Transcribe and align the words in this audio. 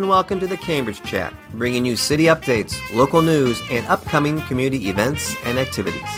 and 0.00 0.08
welcome 0.08 0.40
to 0.40 0.46
the 0.46 0.56
Cambridge 0.56 1.02
Chat, 1.02 1.34
bringing 1.52 1.84
you 1.84 1.94
city 1.94 2.24
updates, 2.24 2.74
local 2.94 3.20
news, 3.20 3.60
and 3.70 3.86
upcoming 3.86 4.40
community 4.42 4.88
events 4.88 5.36
and 5.44 5.58
activities. 5.58 6.08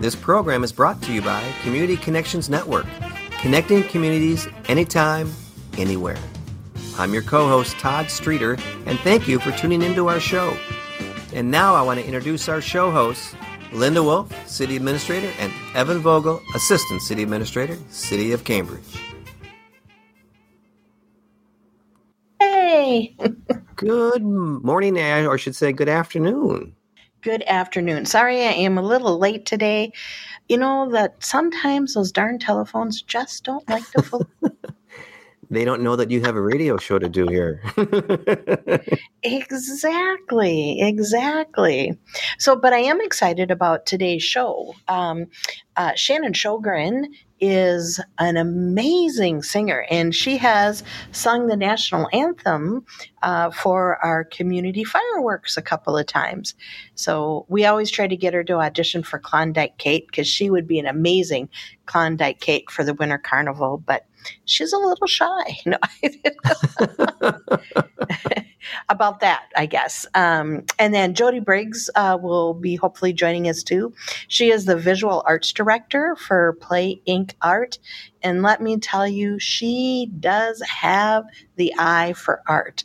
This 0.00 0.16
program 0.16 0.64
is 0.64 0.72
brought 0.72 1.00
to 1.02 1.12
you 1.12 1.22
by 1.22 1.40
Community 1.62 1.96
Connections 1.96 2.50
Network, 2.50 2.84
connecting 3.38 3.84
communities 3.84 4.48
anytime, 4.66 5.30
anywhere. 5.78 6.18
I'm 6.98 7.12
your 7.12 7.22
co 7.22 7.46
host, 7.46 7.78
Todd 7.78 8.10
Streeter, 8.10 8.58
and 8.86 8.98
thank 8.98 9.28
you 9.28 9.38
for 9.38 9.52
tuning 9.52 9.82
into 9.82 10.08
our 10.08 10.18
show. 10.18 10.58
And 11.32 11.48
now 11.48 11.76
I 11.76 11.82
want 11.82 12.00
to 12.00 12.04
introduce 12.04 12.48
our 12.48 12.60
show 12.60 12.90
hosts, 12.90 13.36
Linda 13.72 14.02
Wolf, 14.02 14.32
City 14.48 14.74
Administrator, 14.74 15.30
and 15.38 15.52
Evan 15.76 16.00
Vogel, 16.00 16.42
Assistant 16.56 17.02
City 17.02 17.22
Administrator, 17.22 17.78
City 17.88 18.32
of 18.32 18.42
Cambridge. 18.42 19.05
Hey! 22.86 23.16
Good 23.74 24.22
morning, 24.22 24.96
or 24.96 25.34
I 25.34 25.36
should 25.38 25.56
say 25.56 25.72
good 25.72 25.88
afternoon. 25.88 26.76
Good 27.20 27.42
afternoon. 27.48 28.06
Sorry 28.06 28.42
I 28.42 28.52
am 28.52 28.78
a 28.78 28.82
little 28.82 29.18
late 29.18 29.44
today. 29.44 29.90
You 30.48 30.58
know 30.58 30.88
that 30.92 31.16
sometimes 31.18 31.94
those 31.94 32.12
darn 32.12 32.38
telephones 32.38 33.02
just 33.02 33.42
don't 33.42 33.68
like 33.68 33.90
to 33.90 34.02
full. 34.02 34.24
they 35.50 35.64
don't 35.64 35.82
know 35.82 35.96
that 35.96 36.12
you 36.12 36.20
have 36.20 36.36
a 36.36 36.40
radio 36.40 36.76
show 36.76 37.00
to 37.00 37.08
do 37.08 37.26
here. 37.26 37.60
exactly, 39.24 40.80
exactly. 40.80 41.98
So, 42.38 42.54
but 42.54 42.72
I 42.72 42.78
am 42.78 43.00
excited 43.00 43.50
about 43.50 43.86
today's 43.86 44.22
show. 44.22 44.76
Um, 44.86 45.26
uh, 45.76 45.94
Shannon 45.96 46.34
Shogren 46.34 47.06
is 47.40 48.00
an 48.18 48.36
amazing 48.36 49.42
singer, 49.42 49.86
and 49.90 50.14
she 50.14 50.36
has 50.38 50.82
sung 51.12 51.46
the 51.46 51.56
national 51.56 52.08
anthem 52.12 52.84
uh, 53.22 53.50
for 53.50 53.96
our 54.04 54.24
community 54.24 54.84
fireworks 54.84 55.56
a 55.56 55.62
couple 55.62 55.96
of 55.96 56.06
times. 56.06 56.54
So 56.94 57.44
we 57.48 57.64
always 57.66 57.90
try 57.90 58.06
to 58.06 58.16
get 58.16 58.34
her 58.34 58.44
to 58.44 58.54
audition 58.54 59.02
for 59.02 59.18
Klondike 59.18 59.78
Kate 59.78 60.06
because 60.06 60.28
she 60.28 60.50
would 60.50 60.66
be 60.66 60.78
an 60.78 60.86
amazing 60.86 61.48
Klondike 61.86 62.40
Kate 62.40 62.70
for 62.70 62.84
the 62.84 62.94
Winter 62.94 63.18
Carnival, 63.18 63.82
but 63.84 64.06
she's 64.44 64.72
a 64.72 64.78
little 64.78 65.06
shy. 65.06 65.58
No, 65.66 65.78
about 68.88 69.20
that, 69.20 69.46
I 69.56 69.66
guess. 69.66 70.06
Um, 70.14 70.64
and 70.78 70.94
then 70.94 71.14
Jody 71.14 71.40
Briggs 71.40 71.90
uh, 71.94 72.18
will 72.20 72.54
be 72.54 72.76
hopefully 72.76 73.12
joining 73.12 73.48
us 73.48 73.62
too. 73.62 73.92
She 74.28 74.50
is 74.50 74.64
the 74.64 74.76
visual 74.76 75.22
arts 75.26 75.52
director 75.52 76.16
for 76.16 76.54
Play 76.60 77.00
Inc. 77.08 77.32
Art. 77.42 77.78
And 78.22 78.42
let 78.42 78.60
me 78.60 78.78
tell 78.78 79.06
you, 79.06 79.38
she 79.38 80.10
does 80.20 80.62
have 80.62 81.24
the 81.56 81.72
eye 81.78 82.14
for 82.14 82.42
art. 82.46 82.84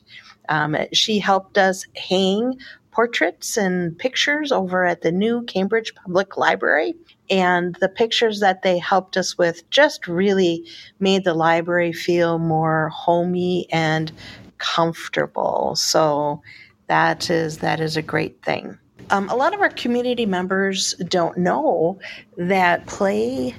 Um, 0.49 0.75
she 0.91 1.19
helped 1.19 1.57
us 1.57 1.85
hang 1.95 2.57
portraits 2.91 3.57
and 3.57 3.97
pictures 3.97 4.51
over 4.51 4.85
at 4.85 5.01
the 5.01 5.11
new 5.11 5.43
Cambridge 5.43 5.93
Public 5.95 6.37
Library. 6.37 6.95
And 7.29 7.75
the 7.75 7.89
pictures 7.89 8.41
that 8.41 8.61
they 8.61 8.77
helped 8.77 9.17
us 9.17 9.37
with 9.37 9.69
just 9.69 10.07
really 10.07 10.67
made 10.99 11.23
the 11.23 11.33
library 11.33 11.93
feel 11.93 12.37
more 12.37 12.89
homey 12.89 13.67
and 13.71 14.11
comfortable. 14.57 15.75
So 15.75 16.41
that 16.87 17.29
is 17.29 17.59
that 17.59 17.79
is 17.79 17.95
a 17.95 18.01
great 18.01 18.43
thing. 18.43 18.77
Um, 19.09 19.29
a 19.29 19.35
lot 19.35 19.53
of 19.53 19.61
our 19.61 19.69
community 19.69 20.25
members 20.25 20.93
don't 21.07 21.37
know 21.37 21.99
that 22.37 22.85
Play 22.85 23.55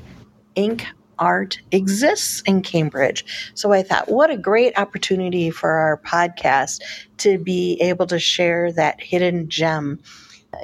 Inc. 0.56 0.84
art 1.18 1.60
exists 1.70 2.42
in 2.46 2.62
Cambridge. 2.62 3.52
So 3.54 3.72
I 3.72 3.82
thought, 3.82 4.10
what 4.10 4.30
a 4.30 4.36
great 4.36 4.78
opportunity 4.78 5.50
for 5.50 5.70
our 5.70 6.00
podcast 6.04 6.80
to 7.18 7.38
be 7.38 7.80
able 7.80 8.06
to 8.06 8.18
share 8.18 8.72
that 8.72 9.00
hidden 9.00 9.48
gem. 9.48 10.00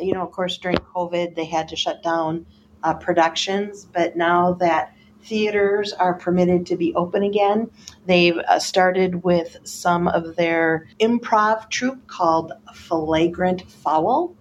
You 0.01 0.13
know, 0.15 0.23
of 0.23 0.33
course, 0.33 0.59
during 0.59 0.79
COVID, 0.79 1.35
they 1.35 1.45
had 1.45 1.69
to 1.69 1.77
shut 1.77 2.03
down 2.03 2.47
uh, 2.83 2.95
productions, 2.95 3.87
but 3.93 4.17
now 4.17 4.53
that 4.55 4.95
theaters 5.23 5.93
are 5.93 6.15
permitted 6.15 6.67
to 6.67 6.77
be 6.77 6.95
open 6.95 7.23
again. 7.23 7.71
They've 8.07 8.39
uh, 8.39 8.59
started 8.59 9.23
with 9.25 9.59
some 9.65 10.09
of 10.09 10.37
their 10.37 10.89
improv 11.01 11.69
troupe 11.69 12.07
called 12.07 12.53
Flagrant 12.75 13.71
Foul, 13.71 14.35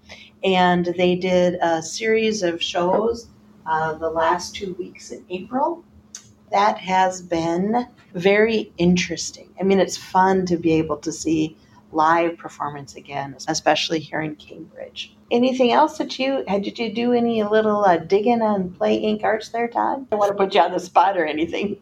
and 0.44 0.85
they 0.97 1.16
did 1.16 1.56
a 1.62 1.81
series 1.81 2.44
of 2.44 2.62
shows 2.62 3.28
uh, 3.66 3.95
the 3.95 4.09
last 4.09 4.56
two 4.56 4.74
weeks 4.75 5.12
in 5.12 5.25
April. 5.29 5.84
That 6.52 6.78
has 6.78 7.22
been 7.22 7.88
very 8.13 8.72
interesting. 8.78 9.50
I 9.59 9.63
mean, 9.63 9.80
it's 9.80 9.97
fun 9.97 10.46
to 10.47 10.58
be 10.58 10.74
able 10.74 10.97
to 10.97 11.12
see 11.12 11.58
live 11.91 12.38
performance 12.38 12.96
again, 12.96 13.35
especially 13.47 14.00
here 14.00 14.22
in 14.22 14.35
Cambridge. 14.35 15.16
Anything 15.31 15.72
else 15.72 15.97
that 15.97 16.18
you 16.19 16.44
had? 16.47 16.63
Did 16.63 16.80
you 16.80 16.94
do 16.94 17.13
any 17.13 17.44
little 17.44 17.84
uh, 17.84 17.97
digging 17.97 18.41
on 18.41 18.72
Play 18.72 19.02
Inc. 19.02 19.24
Arts 19.24 19.50
there, 19.50 19.68
Todd? 19.68 20.00
I 20.00 20.06
don't 20.12 20.19
want 20.19 20.31
to 20.31 20.38
put 20.38 20.53
you 20.53 20.62
on 20.62 20.72
the 20.72 20.80
spot 20.80 21.18
or 21.18 21.25
anything. 21.25 21.78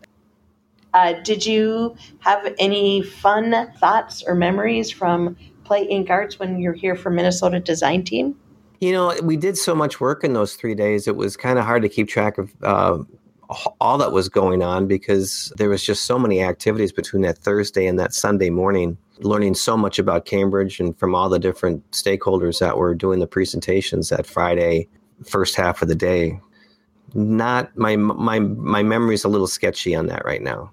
Uh, 0.93 1.13
did 1.23 1.45
you 1.45 1.95
have 2.19 2.55
any 2.57 3.01
fun 3.01 3.71
thoughts 3.79 4.23
or 4.25 4.33
memories 4.33 4.89
from 4.89 5.35
Play 5.63 5.87
Inc. 5.87 6.09
Arts 6.09 6.39
when 6.39 6.59
you're 6.59 6.73
here 6.73 6.95
for 6.95 7.09
Minnesota 7.09 7.59
Design 7.59 8.03
Team? 8.03 8.35
You 8.79 8.91
know, 8.91 9.15
we 9.23 9.37
did 9.37 9.57
so 9.57 9.75
much 9.75 9.99
work 9.99 10.23
in 10.23 10.33
those 10.33 10.55
three 10.55 10.75
days. 10.75 11.07
It 11.07 11.15
was 11.15 11.35
kind 11.37 11.59
of 11.59 11.65
hard 11.65 11.81
to 11.81 11.89
keep 11.89 12.07
track 12.07 12.37
of 12.37 12.53
uh, 12.63 12.99
all 13.79 13.97
that 13.97 14.11
was 14.11 14.29
going 14.29 14.61
on 14.61 14.87
because 14.87 15.51
there 15.57 15.69
was 15.69 15.83
just 15.83 16.03
so 16.03 16.17
many 16.17 16.41
activities 16.41 16.91
between 16.91 17.21
that 17.23 17.37
Thursday 17.37 17.85
and 17.87 17.99
that 17.99 18.13
Sunday 18.13 18.49
morning 18.49 18.97
learning 19.19 19.55
so 19.55 19.77
much 19.77 19.99
about 19.99 20.25
Cambridge 20.25 20.79
and 20.79 20.97
from 20.97 21.15
all 21.15 21.29
the 21.29 21.39
different 21.39 21.89
stakeholders 21.91 22.59
that 22.59 22.77
were 22.77 22.93
doing 22.93 23.19
the 23.19 23.27
presentations 23.27 24.09
that 24.09 24.25
Friday 24.25 24.87
first 25.25 25.55
half 25.55 25.81
of 25.81 25.87
the 25.87 25.95
day. 25.95 26.39
Not 27.13 27.75
my 27.77 27.95
my 27.95 28.39
my 28.39 28.83
memory's 28.83 29.23
a 29.23 29.29
little 29.29 29.47
sketchy 29.47 29.95
on 29.95 30.07
that 30.07 30.25
right 30.25 30.41
now. 30.41 30.71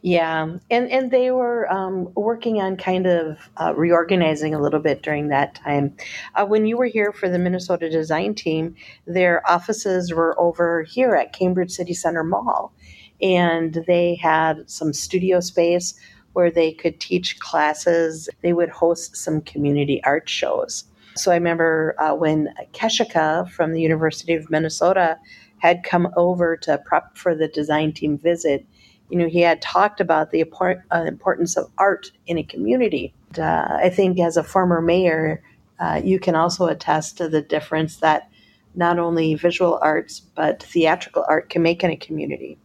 Yeah, 0.00 0.58
and 0.70 0.90
and 0.90 1.10
they 1.10 1.32
were 1.32 1.70
um, 1.72 2.12
working 2.14 2.60
on 2.60 2.76
kind 2.76 3.06
of 3.06 3.50
uh, 3.56 3.74
reorganizing 3.74 4.54
a 4.54 4.60
little 4.62 4.78
bit 4.78 5.02
during 5.02 5.28
that 5.28 5.56
time. 5.56 5.96
Uh, 6.36 6.46
when 6.46 6.66
you 6.66 6.76
were 6.76 6.86
here 6.86 7.12
for 7.12 7.28
the 7.28 7.38
Minnesota 7.38 7.90
Design 7.90 8.34
Team, 8.34 8.76
their 9.06 9.48
offices 9.50 10.12
were 10.12 10.38
over 10.38 10.84
here 10.84 11.16
at 11.16 11.32
Cambridge 11.32 11.72
City 11.72 11.94
Center 11.94 12.22
Mall, 12.22 12.72
and 13.20 13.82
they 13.88 14.14
had 14.14 14.70
some 14.70 14.92
studio 14.92 15.40
space 15.40 15.98
where 16.32 16.50
they 16.50 16.72
could 16.72 17.00
teach 17.00 17.40
classes. 17.40 18.28
They 18.40 18.52
would 18.52 18.68
host 18.68 19.16
some 19.16 19.40
community 19.40 20.00
art 20.04 20.28
shows. 20.28 20.84
So 21.16 21.32
I 21.32 21.34
remember 21.34 21.96
uh, 21.98 22.14
when 22.14 22.54
Keshika 22.72 23.50
from 23.50 23.72
the 23.72 23.80
University 23.80 24.34
of 24.34 24.48
Minnesota 24.48 25.18
had 25.58 25.82
come 25.82 26.08
over 26.16 26.56
to 26.58 26.78
prep 26.78 27.16
for 27.16 27.34
the 27.34 27.48
design 27.48 27.92
team 27.92 28.16
visit. 28.16 28.64
You 29.10 29.18
know, 29.18 29.28
he 29.28 29.40
had 29.40 29.62
talked 29.62 30.00
about 30.00 30.30
the 30.30 30.44
uh, 30.90 31.04
importance 31.06 31.56
of 31.56 31.70
art 31.78 32.10
in 32.26 32.38
a 32.38 32.42
community. 32.42 33.14
Uh, 33.36 33.78
I 33.82 33.90
think 33.90 34.18
as 34.20 34.36
a 34.36 34.44
former 34.44 34.80
mayor, 34.80 35.42
uh, 35.80 36.00
you 36.04 36.18
can 36.18 36.34
also 36.34 36.66
attest 36.66 37.18
to 37.18 37.28
the 37.28 37.42
difference 37.42 37.98
that 37.98 38.30
not 38.74 38.98
only 38.98 39.34
visual 39.34 39.78
arts 39.82 40.20
but 40.20 40.62
theatrical 40.62 41.24
art 41.28 41.50
can 41.50 41.62
make 41.62 41.82
in 41.82 41.90
a 41.90 41.96
community. 41.96 42.58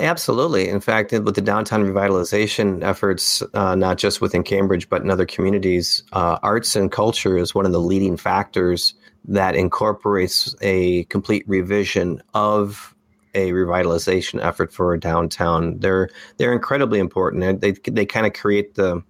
Absolutely. 0.00 0.68
In 0.68 0.80
fact, 0.80 1.12
with 1.12 1.34
the 1.34 1.40
downtown 1.40 1.84
revitalization 1.84 2.84
efforts, 2.84 3.42
uh, 3.54 3.74
not 3.74 3.98
just 3.98 4.20
within 4.20 4.44
Cambridge, 4.44 4.88
but 4.88 5.02
in 5.02 5.10
other 5.10 5.26
communities, 5.26 6.04
uh, 6.12 6.38
arts 6.42 6.76
and 6.76 6.92
culture 6.92 7.36
is 7.36 7.54
one 7.54 7.66
of 7.66 7.72
the 7.72 7.80
leading 7.80 8.16
factors 8.16 8.94
that 9.26 9.56
incorporates 9.56 10.54
a 10.60 11.04
complete 11.04 11.44
revision 11.48 12.22
of 12.34 12.94
a 13.34 13.50
revitalization 13.52 14.42
effort 14.42 14.72
for 14.72 14.94
a 14.94 15.00
downtown. 15.00 15.78
They're 15.78 16.08
they're 16.36 16.52
incredibly 16.52 16.98
important. 16.98 17.60
They 17.60 17.72
they 17.72 18.06
kind 18.06 18.26
of 18.26 18.32
create 18.32 18.74
the 18.74 19.02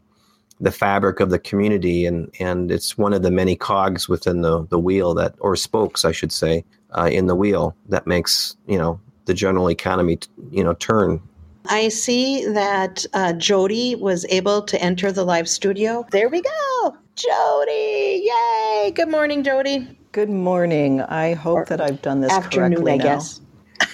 the 0.61 0.73
fabric 0.73 1.21
of 1.21 1.31
the 1.31 1.39
community, 1.39 2.07
and 2.07 2.31
and 2.41 2.71
it's 2.71 2.99
one 2.99 3.13
of 3.13 3.23
the 3.23 3.31
many 3.31 3.57
cogs 3.57 4.09
within 4.09 4.43
the 4.43 4.67
the 4.67 4.79
wheel 4.79 5.15
that, 5.15 5.35
or 5.41 5.57
spokes, 5.57 6.05
I 6.05 6.13
should 6.13 6.33
say, 6.33 6.65
uh, 6.97 7.09
in 7.11 7.27
the 7.27 7.37
wheel 7.37 7.77
that 7.89 8.07
makes 8.07 8.57
you 8.67 8.79
know 8.79 9.01
the 9.27 9.35
general 9.35 9.71
economy, 9.71 10.19
you 10.51 10.65
know, 10.65 10.75
turn. 10.75 11.21
I 11.67 11.89
see 11.89 12.47
that 12.47 13.05
uh, 13.13 13.35
Jody 13.35 13.95
was 13.95 14.25
able 14.31 14.63
to 14.63 14.81
enter 14.83 15.13
the 15.13 15.25
live 15.25 15.49
studio. 15.49 16.07
There 16.11 16.29
we 16.29 16.41
go, 16.41 16.97
Jody! 17.15 18.23
Yay! 18.25 18.93
Good 18.95 19.09
morning, 19.09 19.43
Jody. 19.43 19.87
Good 20.13 20.31
morning. 20.31 21.03
I 21.03 21.35
hope 21.35 21.59
or 21.59 21.65
that 21.67 21.81
I've 21.81 22.01
done 22.01 22.21
this 22.23 22.33
afternoon, 22.33 22.83
correctly 22.83 22.93
I 22.93 22.97
now. 22.97 23.05
guess. 23.05 23.41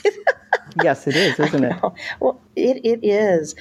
yes, 0.77 1.07
it 1.07 1.17
is, 1.17 1.39
isn't 1.39 1.65
it? 1.65 1.77
Well, 2.21 2.41
it, 2.57 2.85
it 2.85 3.05
is. 3.07 3.55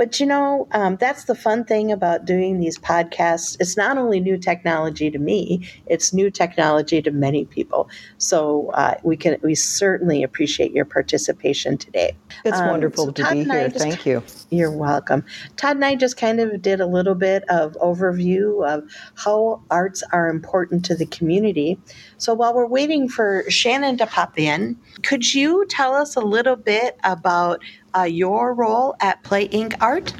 But 0.00 0.18
you 0.18 0.24
know, 0.24 0.66
um, 0.72 0.96
that's 0.96 1.24
the 1.24 1.34
fun 1.34 1.66
thing 1.66 1.92
about 1.92 2.24
doing 2.24 2.58
these 2.58 2.78
podcasts. 2.78 3.54
It's 3.60 3.76
not 3.76 3.98
only 3.98 4.18
new 4.18 4.38
technology 4.38 5.10
to 5.10 5.18
me; 5.18 5.68
it's 5.84 6.14
new 6.14 6.30
technology 6.30 7.02
to 7.02 7.10
many 7.10 7.44
people. 7.44 7.90
So 8.16 8.70
uh, 8.70 8.94
we 9.02 9.18
can 9.18 9.36
we 9.42 9.54
certainly 9.54 10.22
appreciate 10.22 10.72
your 10.72 10.86
participation 10.86 11.76
today. 11.76 12.16
It's 12.46 12.56
um, 12.56 12.68
wonderful 12.68 13.04
so 13.04 13.10
to 13.10 13.22
Todd 13.22 13.32
be 13.34 13.44
here. 13.44 13.68
Just, 13.68 13.84
Thank 13.84 14.06
you. 14.06 14.22
You're 14.48 14.70
welcome. 14.70 15.22
Todd 15.56 15.76
and 15.76 15.84
I 15.84 15.96
just 15.96 16.16
kind 16.16 16.40
of 16.40 16.62
did 16.62 16.80
a 16.80 16.86
little 16.86 17.14
bit 17.14 17.44
of 17.50 17.74
overview 17.74 18.66
of 18.66 18.90
how 19.16 19.62
arts 19.70 20.02
are 20.12 20.30
important 20.30 20.82
to 20.86 20.94
the 20.94 21.04
community. 21.04 21.78
So 22.16 22.32
while 22.32 22.54
we're 22.54 22.66
waiting 22.66 23.06
for 23.06 23.44
Shannon 23.50 23.98
to 23.98 24.06
pop 24.06 24.38
in, 24.38 24.78
could 25.02 25.34
you 25.34 25.66
tell 25.66 25.94
us 25.94 26.16
a 26.16 26.20
little 26.20 26.56
bit 26.56 26.98
about 27.04 27.60
uh, 27.96 28.02
your 28.02 28.54
role 28.54 28.94
at 29.00 29.22
Play 29.22 29.48
Inc. 29.48 29.74
Art? 29.80 30.14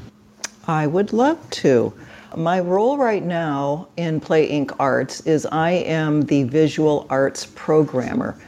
I 0.67 0.87
would 0.87 1.13
love 1.13 1.39
to. 1.51 1.93
My 2.37 2.61
role 2.61 2.97
right 2.97 3.25
now 3.25 3.89
in 3.97 4.21
Play 4.21 4.49
Inc. 4.51 4.75
Arts 4.79 5.21
is 5.23 5.47
I 5.47 5.71
am 5.73 6.23
the 6.23 6.45
visual 6.45 7.07
arts 7.11 7.47
programmer. 7.55 8.41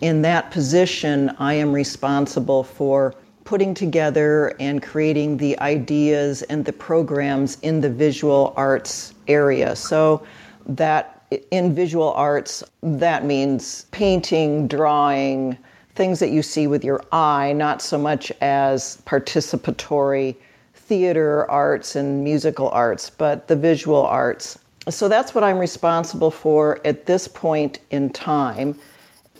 In 0.00 0.22
that 0.22 0.50
position, 0.50 1.30
I 1.38 1.54
am 1.54 1.72
responsible 1.72 2.64
for 2.64 3.14
putting 3.44 3.74
together 3.74 4.54
and 4.60 4.82
creating 4.82 5.36
the 5.36 5.58
ideas 5.60 6.42
and 6.42 6.64
the 6.64 6.72
programs 6.72 7.58
in 7.62 7.80
the 7.80 7.90
visual 7.90 8.52
arts 8.56 9.14
area. 9.26 9.74
So 9.74 10.22
that 10.66 11.24
in 11.50 11.74
visual 11.74 12.12
arts, 12.12 12.62
that 12.82 13.24
means 13.24 13.86
painting, 13.90 14.68
drawing, 14.68 15.56
things 15.94 16.18
that 16.20 16.30
you 16.30 16.42
see 16.42 16.66
with 16.66 16.84
your 16.84 17.02
eye, 17.12 17.52
not 17.52 17.82
so 17.82 17.98
much 17.98 18.32
as 18.40 19.02
participatory 19.06 20.36
theater 20.74 21.48
arts 21.50 21.96
and 21.96 22.24
musical 22.24 22.68
arts, 22.70 23.10
but 23.10 23.48
the 23.48 23.56
visual 23.56 24.04
arts. 24.04 24.58
So 24.88 25.08
that's 25.08 25.34
what 25.34 25.44
I'm 25.44 25.58
responsible 25.58 26.30
for 26.30 26.80
at 26.84 27.06
this 27.06 27.28
point 27.28 27.78
in 27.90 28.10
time. 28.10 28.78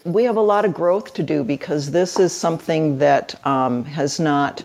We 0.04 0.24
have 0.24 0.36
a 0.36 0.42
lot 0.42 0.64
of 0.64 0.72
growth 0.72 1.12
to 1.14 1.22
do 1.22 1.42
because 1.42 1.90
this 1.90 2.18
is 2.18 2.32
something 2.32 2.98
that 2.98 3.34
um, 3.46 3.84
has 3.84 4.20
not 4.20 4.62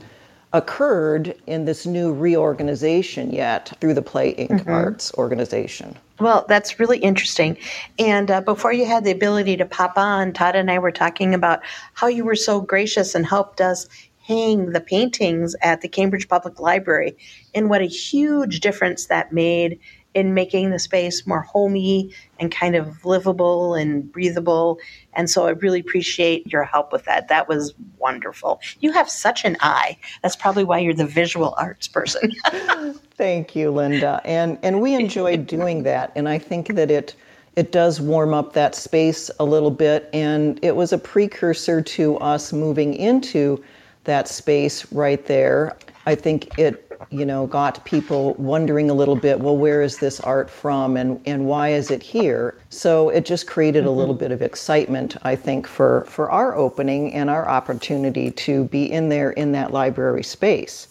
occurred 0.53 1.35
in 1.47 1.65
this 1.65 1.85
new 1.85 2.13
reorganization 2.13 3.31
yet 3.31 3.73
through 3.81 3.93
the 3.93 4.01
Play 4.01 4.33
Inc. 4.35 4.49
Mm-hmm. 4.49 4.69
Arts 4.69 5.13
organization. 5.15 5.95
Well, 6.19 6.45
that's 6.47 6.79
really 6.79 6.99
interesting. 6.99 7.57
And 7.99 8.31
uh, 8.31 8.41
before 8.41 8.71
you 8.71 8.85
had 8.85 9.03
the 9.03 9.11
ability 9.11 9.57
to 9.57 9.65
pop 9.65 9.97
on, 9.97 10.31
Todd 10.31 10.55
and 10.55 10.71
I 10.71 10.79
were 10.79 10.91
talking 10.91 11.33
about 11.33 11.59
how 11.93 12.07
you 12.07 12.23
were 12.23 12.35
so 12.35 12.61
gracious 12.61 13.15
and 13.15 13.25
helped 13.25 13.59
us 13.59 13.87
hang 14.25 14.71
the 14.71 14.81
paintings 14.81 15.55
at 15.61 15.81
the 15.81 15.87
Cambridge 15.87 16.27
Public 16.27 16.59
Library, 16.59 17.15
and 17.53 17.69
what 17.69 17.81
a 17.81 17.85
huge 17.85 18.59
difference 18.59 19.07
that 19.07 19.33
made 19.33 19.79
in 20.15 20.33
making 20.33 20.71
the 20.71 20.79
space 20.79 21.27
more 21.27 21.41
homey 21.41 22.09
and 22.39 22.49
kind 22.49 22.75
of 22.75 23.05
livable 23.05 23.75
and 23.75 24.09
breathable. 24.11 24.79
And 25.13 25.29
so 25.29 25.45
I 25.45 25.51
really 25.51 25.81
appreciate 25.81 26.47
your 26.47 26.63
help 26.63 26.93
with 26.93 27.03
that. 27.03 27.27
That 27.27 27.49
was 27.49 27.73
wonderful. 27.99 28.61
You 28.79 28.93
have 28.93 29.09
such 29.09 29.43
an 29.43 29.57
eye. 29.59 29.97
That's 30.23 30.37
probably 30.37 30.63
why 30.63 30.79
you're 30.79 30.93
the 30.93 31.05
visual 31.05 31.53
arts 31.57 31.89
person. 31.89 32.33
Thank 33.17 33.55
you, 33.55 33.71
Linda. 33.71 34.21
And 34.23 34.57
and 34.63 34.81
we 34.81 34.95
enjoyed 34.95 35.45
doing 35.57 35.83
that. 35.83 36.13
And 36.15 36.29
I 36.29 36.39
think 36.39 36.75
that 36.75 36.89
it 36.89 37.13
it 37.57 37.73
does 37.73 37.99
warm 37.99 38.33
up 38.33 38.53
that 38.53 38.73
space 38.73 39.29
a 39.39 39.45
little 39.45 39.71
bit 39.71 40.09
and 40.13 40.59
it 40.61 40.75
was 40.75 40.91
a 40.91 40.97
precursor 40.97 41.81
to 41.81 42.17
us 42.17 42.51
moving 42.51 42.93
into 42.93 43.63
that 44.05 44.27
space 44.29 44.91
right 44.91 45.25
there. 45.25 45.77
I 46.05 46.15
think 46.15 46.57
it 46.57 46.84
you 47.09 47.25
know, 47.25 47.47
got 47.47 47.83
people 47.85 48.33
wondering 48.35 48.89
a 48.89 48.93
little 48.93 49.15
bit, 49.15 49.39
well, 49.39 49.57
where 49.57 49.81
is 49.81 49.97
this 49.97 50.19
art 50.21 50.49
from 50.49 50.97
and, 50.97 51.21
and 51.25 51.45
why 51.45 51.69
is 51.69 51.91
it 51.91 52.03
here? 52.03 52.57
So 52.69 53.09
it 53.09 53.25
just 53.25 53.47
created 53.47 53.81
mm-hmm. 53.81 53.89
a 53.89 53.91
little 53.91 54.15
bit 54.15 54.31
of 54.31 54.41
excitement, 54.41 55.17
I 55.23 55.35
think, 55.35 55.67
for, 55.67 56.05
for 56.05 56.29
our 56.31 56.55
opening 56.55 57.13
and 57.13 57.29
our 57.29 57.47
opportunity 57.47 58.31
to 58.31 58.65
be 58.65 58.91
in 58.91 59.09
there 59.09 59.31
in 59.31 59.51
that 59.53 59.71
library 59.71 60.23
space. 60.23 60.87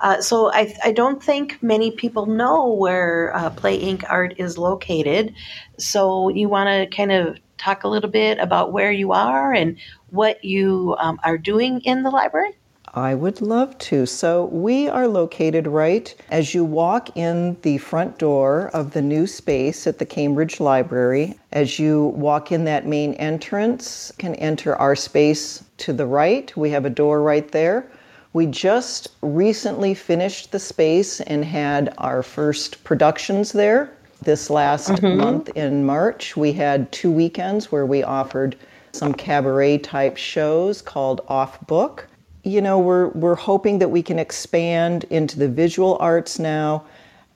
Uh, 0.00 0.20
so 0.20 0.50
I, 0.52 0.74
I, 0.82 0.92
don't 0.92 1.22
think 1.22 1.62
many 1.62 1.90
people 1.90 2.24
know 2.24 2.72
where 2.72 3.36
uh, 3.36 3.50
Play 3.50 3.78
Inc. 3.80 4.02
Art 4.08 4.32
is 4.38 4.56
located. 4.56 5.34
So 5.78 6.30
you 6.30 6.48
want 6.48 6.68
to 6.68 6.96
kind 6.96 7.12
of 7.12 7.36
talk 7.58 7.84
a 7.84 7.88
little 7.88 8.08
bit 8.08 8.38
about 8.38 8.72
where 8.72 8.90
you 8.90 9.12
are 9.12 9.52
and 9.52 9.76
what 10.08 10.42
you 10.42 10.96
um, 10.98 11.20
are 11.22 11.36
doing 11.36 11.80
in 11.82 12.02
the 12.02 12.10
library? 12.10 12.56
I 12.94 13.14
would 13.14 13.40
love 13.40 13.78
to. 13.78 14.04
So, 14.04 14.46
we 14.46 14.88
are 14.88 15.06
located 15.06 15.68
right 15.68 16.12
as 16.28 16.54
you 16.54 16.64
walk 16.64 17.16
in 17.16 17.56
the 17.62 17.78
front 17.78 18.18
door 18.18 18.68
of 18.74 18.90
the 18.90 19.00
new 19.00 19.28
space 19.28 19.86
at 19.86 19.98
the 19.98 20.04
Cambridge 20.04 20.58
Library. 20.58 21.38
As 21.52 21.78
you 21.78 22.06
walk 22.16 22.50
in 22.50 22.64
that 22.64 22.88
main 22.88 23.14
entrance, 23.14 24.10
can 24.18 24.34
enter 24.34 24.74
our 24.74 24.96
space 24.96 25.62
to 25.78 25.92
the 25.92 26.06
right. 26.06 26.56
We 26.56 26.70
have 26.70 26.84
a 26.84 26.90
door 26.90 27.22
right 27.22 27.48
there. 27.52 27.86
We 28.32 28.46
just 28.46 29.10
recently 29.22 29.94
finished 29.94 30.50
the 30.50 30.58
space 30.58 31.20
and 31.20 31.44
had 31.44 31.94
our 31.98 32.24
first 32.24 32.82
productions 32.82 33.52
there. 33.52 33.92
This 34.22 34.50
last 34.50 34.88
mm-hmm. 34.88 35.16
month 35.16 35.48
in 35.50 35.86
March, 35.86 36.36
we 36.36 36.52
had 36.52 36.90
two 36.90 37.12
weekends 37.12 37.70
where 37.70 37.86
we 37.86 38.02
offered 38.02 38.56
some 38.90 39.14
cabaret 39.14 39.78
type 39.78 40.16
shows 40.16 40.82
called 40.82 41.20
Off 41.28 41.64
Book 41.68 42.08
you 42.42 42.60
know, 42.60 42.78
we're, 42.78 43.08
we're 43.08 43.34
hoping 43.34 43.78
that 43.78 43.88
we 43.88 44.02
can 44.02 44.18
expand 44.18 45.04
into 45.10 45.38
the 45.38 45.48
visual 45.48 45.96
arts 46.00 46.38
now 46.38 46.84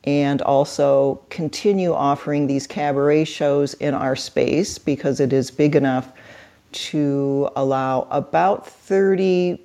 and 0.05 0.43
also 0.43 1.21
continue 1.31 1.93
offering 1.93 2.47
these 2.47 2.67
cabaret 2.67 3.25
shows 3.25 3.75
in 3.75 3.95
our 3.95 4.17
space 4.17 4.79
because 4.79 5.21
it 5.21 5.33
is 5.33 5.51
big 5.51 5.77
enough 5.77 6.12
to 6.73 7.49
allow 7.56 8.06
about 8.11 8.67
30 8.67 9.61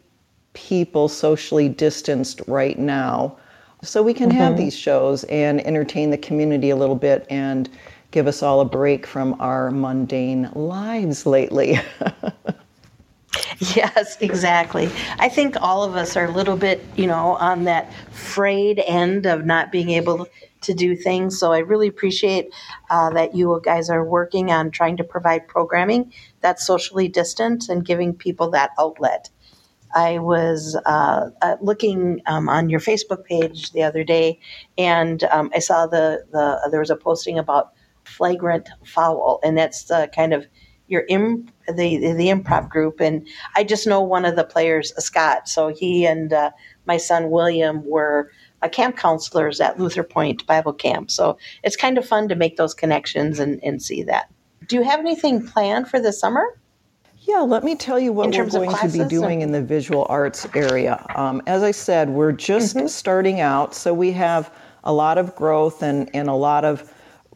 people 0.53 1.07
socially 1.07 1.69
distanced 1.69 2.41
right 2.47 2.79
now. 2.79 3.35
So 3.81 4.03
we 4.03 4.13
can 4.13 4.29
mm-hmm. 4.29 4.37
have 4.37 4.57
these 4.57 4.75
shows 4.75 5.23
and 5.25 5.65
entertain 5.65 6.09
the 6.09 6.17
community 6.17 6.69
a 6.69 6.75
little 6.75 6.95
bit 6.95 7.25
and 7.29 7.69
give 8.11 8.27
us 8.27 8.43
all 8.43 8.61
a 8.61 8.65
break 8.65 9.05
from 9.05 9.39
our 9.39 9.71
mundane 9.71 10.49
lives 10.53 11.25
lately. 11.25 11.79
Yes, 13.75 14.17
exactly. 14.21 14.89
I 15.19 15.29
think 15.29 15.55
all 15.61 15.83
of 15.83 15.95
us 15.95 16.15
are 16.15 16.25
a 16.25 16.31
little 16.31 16.57
bit, 16.57 16.83
you 16.95 17.07
know, 17.07 17.35
on 17.35 17.65
that 17.65 17.91
frayed 18.11 18.79
end 18.85 19.25
of 19.25 19.45
not 19.45 19.71
being 19.71 19.89
able 19.89 20.27
to 20.61 20.73
do 20.73 20.95
things. 20.95 21.39
So 21.39 21.51
I 21.51 21.59
really 21.59 21.87
appreciate 21.87 22.53
uh, 22.89 23.09
that 23.11 23.35
you 23.35 23.59
guys 23.63 23.89
are 23.89 24.03
working 24.03 24.51
on 24.51 24.71
trying 24.71 24.97
to 24.97 25.03
provide 25.03 25.47
programming 25.47 26.13
that's 26.41 26.65
socially 26.65 27.07
distant 27.07 27.69
and 27.69 27.85
giving 27.85 28.13
people 28.13 28.49
that 28.51 28.71
outlet. 28.79 29.29
I 29.95 30.19
was 30.19 30.77
uh, 30.85 31.29
uh, 31.41 31.55
looking 31.61 32.21
um, 32.27 32.47
on 32.47 32.69
your 32.69 32.79
Facebook 32.79 33.25
page 33.25 33.71
the 33.71 33.83
other 33.83 34.03
day, 34.03 34.39
and 34.77 35.23
um, 35.25 35.49
I 35.55 35.59
saw 35.59 35.87
the, 35.87 36.25
the 36.31 36.67
there 36.69 36.79
was 36.79 36.91
a 36.91 36.95
posting 36.95 37.39
about 37.39 37.73
flagrant 38.03 38.69
foul, 38.85 39.39
and 39.43 39.57
that's 39.57 39.85
the 39.85 40.09
kind 40.15 40.33
of 40.33 40.45
your 40.89 41.05
imp, 41.07 41.51
the 41.67 41.97
the 41.97 42.27
improv 42.27 42.69
group, 42.69 42.99
and 42.99 43.25
I 43.55 43.63
just 43.63 43.87
know 43.87 44.01
one 44.01 44.25
of 44.25 44.35
the 44.35 44.43
players, 44.43 44.93
Scott. 45.03 45.47
So 45.47 45.69
he 45.69 46.05
and 46.05 46.33
uh, 46.33 46.51
my 46.85 46.97
son 46.97 47.29
William 47.29 47.85
were 47.85 48.31
uh, 48.61 48.67
camp 48.67 48.97
counselors 48.97 49.61
at 49.61 49.79
Luther 49.79 50.03
Point 50.03 50.45
Bible 50.45 50.73
Camp. 50.73 51.11
So 51.11 51.37
it's 51.63 51.75
kind 51.75 51.97
of 51.97 52.05
fun 52.05 52.27
to 52.29 52.35
make 52.35 52.57
those 52.57 52.73
connections 52.73 53.39
and, 53.39 53.63
and 53.63 53.81
see 53.81 54.03
that. 54.03 54.31
Do 54.67 54.75
you 54.75 54.83
have 54.83 54.99
anything 54.99 55.45
planned 55.45 55.87
for 55.87 55.99
the 55.99 56.11
summer? 56.11 56.59
Yeah, 57.21 57.39
let 57.39 57.63
me 57.63 57.75
tell 57.75 57.99
you 57.99 58.11
what 58.11 58.35
we're 58.35 58.45
going 58.45 58.75
to 58.75 58.89
be 58.89 59.05
doing 59.05 59.41
or? 59.41 59.43
in 59.43 59.51
the 59.51 59.61
visual 59.61 60.05
arts 60.09 60.47
area. 60.55 61.05
Um, 61.15 61.41
as 61.47 61.63
I 61.63 61.71
said, 61.71 62.09
we're 62.09 62.31
just 62.31 62.75
mm-hmm. 62.75 62.87
starting 62.87 63.39
out, 63.39 63.75
so 63.75 63.93
we 63.93 64.11
have 64.13 64.51
a 64.83 64.93
lot 64.93 65.17
of 65.17 65.35
growth 65.35 65.83
and, 65.83 66.09
and 66.15 66.27
a 66.27 66.33
lot 66.33 66.65
of 66.65 66.91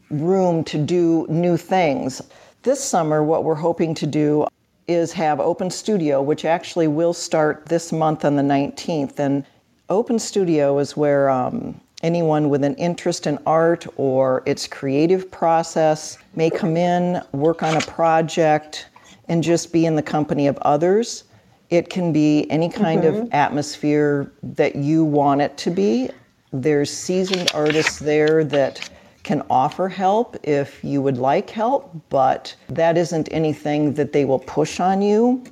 room 0.09 0.63
to 0.65 0.77
do 0.77 1.27
new 1.29 1.57
things. 1.57 2.21
This 2.63 2.81
summer, 2.81 3.21
what 3.21 3.43
we're 3.43 3.55
hoping 3.55 3.93
to 3.95 4.07
do 4.07 4.47
is 4.87 5.11
have 5.11 5.41
Open 5.41 5.69
Studio, 5.69 6.21
which 6.21 6.45
actually 6.45 6.87
will 6.87 7.11
start 7.11 7.65
this 7.65 7.91
month 7.91 8.23
on 8.23 8.37
the 8.37 8.41
19th. 8.41 9.19
And 9.19 9.45
Open 9.89 10.17
Studio 10.17 10.79
is 10.79 10.95
where 10.95 11.29
um, 11.29 11.77
anyone 12.03 12.47
with 12.47 12.63
an 12.63 12.75
interest 12.75 13.27
in 13.27 13.37
art 13.45 13.85
or 13.97 14.43
its 14.45 14.65
creative 14.65 15.29
process 15.29 16.17
may 16.37 16.49
come 16.49 16.77
in, 16.77 17.21
work 17.33 17.63
on 17.63 17.75
a 17.75 17.81
project, 17.81 18.87
and 19.27 19.43
just 19.43 19.73
be 19.73 19.85
in 19.85 19.97
the 19.97 20.01
company 20.01 20.47
of 20.47 20.57
others. 20.59 21.25
It 21.69 21.89
can 21.89 22.13
be 22.13 22.49
any 22.49 22.69
kind 22.69 23.03
mm-hmm. 23.03 23.23
of 23.23 23.33
atmosphere 23.33 24.31
that 24.41 24.77
you 24.77 25.03
want 25.03 25.41
it 25.41 25.57
to 25.57 25.69
be. 25.69 26.11
There's 26.53 26.89
seasoned 26.89 27.51
artists 27.53 27.99
there 27.99 28.45
that 28.45 28.89
can 29.23 29.41
offer 29.49 29.87
help 29.87 30.37
if 30.43 30.83
you 30.83 31.01
would 31.01 31.17
like 31.17 31.49
help, 31.49 31.95
but 32.09 32.55
that 32.69 32.97
isn't 32.97 33.29
anything 33.31 33.93
that 33.93 34.11
they 34.11 34.25
will 34.25 34.39
push 34.39 34.79
on 34.79 35.01
you. 35.01 35.43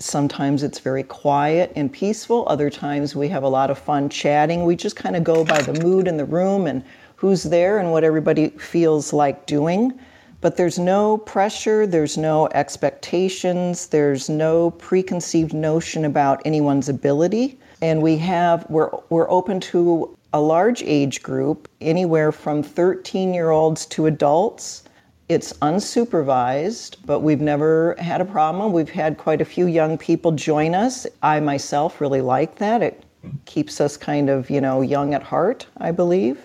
Sometimes 0.00 0.64
it's 0.64 0.80
very 0.80 1.04
quiet 1.04 1.72
and 1.76 1.92
peaceful. 1.92 2.44
Other 2.48 2.68
times 2.68 3.14
we 3.14 3.28
have 3.28 3.44
a 3.44 3.48
lot 3.48 3.70
of 3.70 3.78
fun 3.78 4.08
chatting. 4.08 4.64
We 4.64 4.74
just 4.74 4.96
kind 4.96 5.14
of 5.14 5.22
go 5.22 5.44
by 5.44 5.62
the 5.62 5.80
mood 5.84 6.08
in 6.08 6.16
the 6.16 6.24
room 6.24 6.66
and 6.66 6.82
who's 7.14 7.44
there 7.44 7.78
and 7.78 7.92
what 7.92 8.02
everybody 8.02 8.48
feels 8.50 9.12
like 9.12 9.46
doing. 9.46 9.98
But 10.40 10.56
there's 10.56 10.76
no 10.76 11.18
pressure, 11.18 11.86
there's 11.86 12.18
no 12.18 12.48
expectations, 12.48 13.86
there's 13.86 14.28
no 14.28 14.72
preconceived 14.72 15.54
notion 15.54 16.04
about 16.04 16.42
anyone's 16.44 16.88
ability. 16.88 17.60
And 17.80 18.02
we 18.02 18.16
have 18.18 18.66
we're 18.68 18.90
we're 19.08 19.30
open 19.30 19.60
to 19.60 20.16
a 20.32 20.40
large 20.40 20.82
age 20.82 21.22
group, 21.22 21.68
anywhere 21.80 22.32
from 22.32 22.62
13 22.62 23.34
year 23.34 23.50
olds 23.50 23.86
to 23.86 24.06
adults. 24.06 24.84
It's 25.28 25.52
unsupervised, 25.54 26.96
but 27.06 27.20
we've 27.20 27.40
never 27.40 27.94
had 27.98 28.20
a 28.20 28.24
problem. 28.24 28.72
We've 28.72 28.90
had 28.90 29.16
quite 29.16 29.40
a 29.40 29.44
few 29.44 29.66
young 29.66 29.96
people 29.96 30.32
join 30.32 30.74
us. 30.74 31.06
I 31.22 31.40
myself 31.40 32.00
really 32.00 32.20
like 32.20 32.56
that. 32.56 32.82
It 32.82 33.04
keeps 33.46 33.80
us 33.80 33.96
kind 33.96 34.28
of, 34.28 34.50
you 34.50 34.60
know, 34.60 34.82
young 34.82 35.14
at 35.14 35.22
heart, 35.22 35.66
I 35.78 35.90
believe 35.92 36.44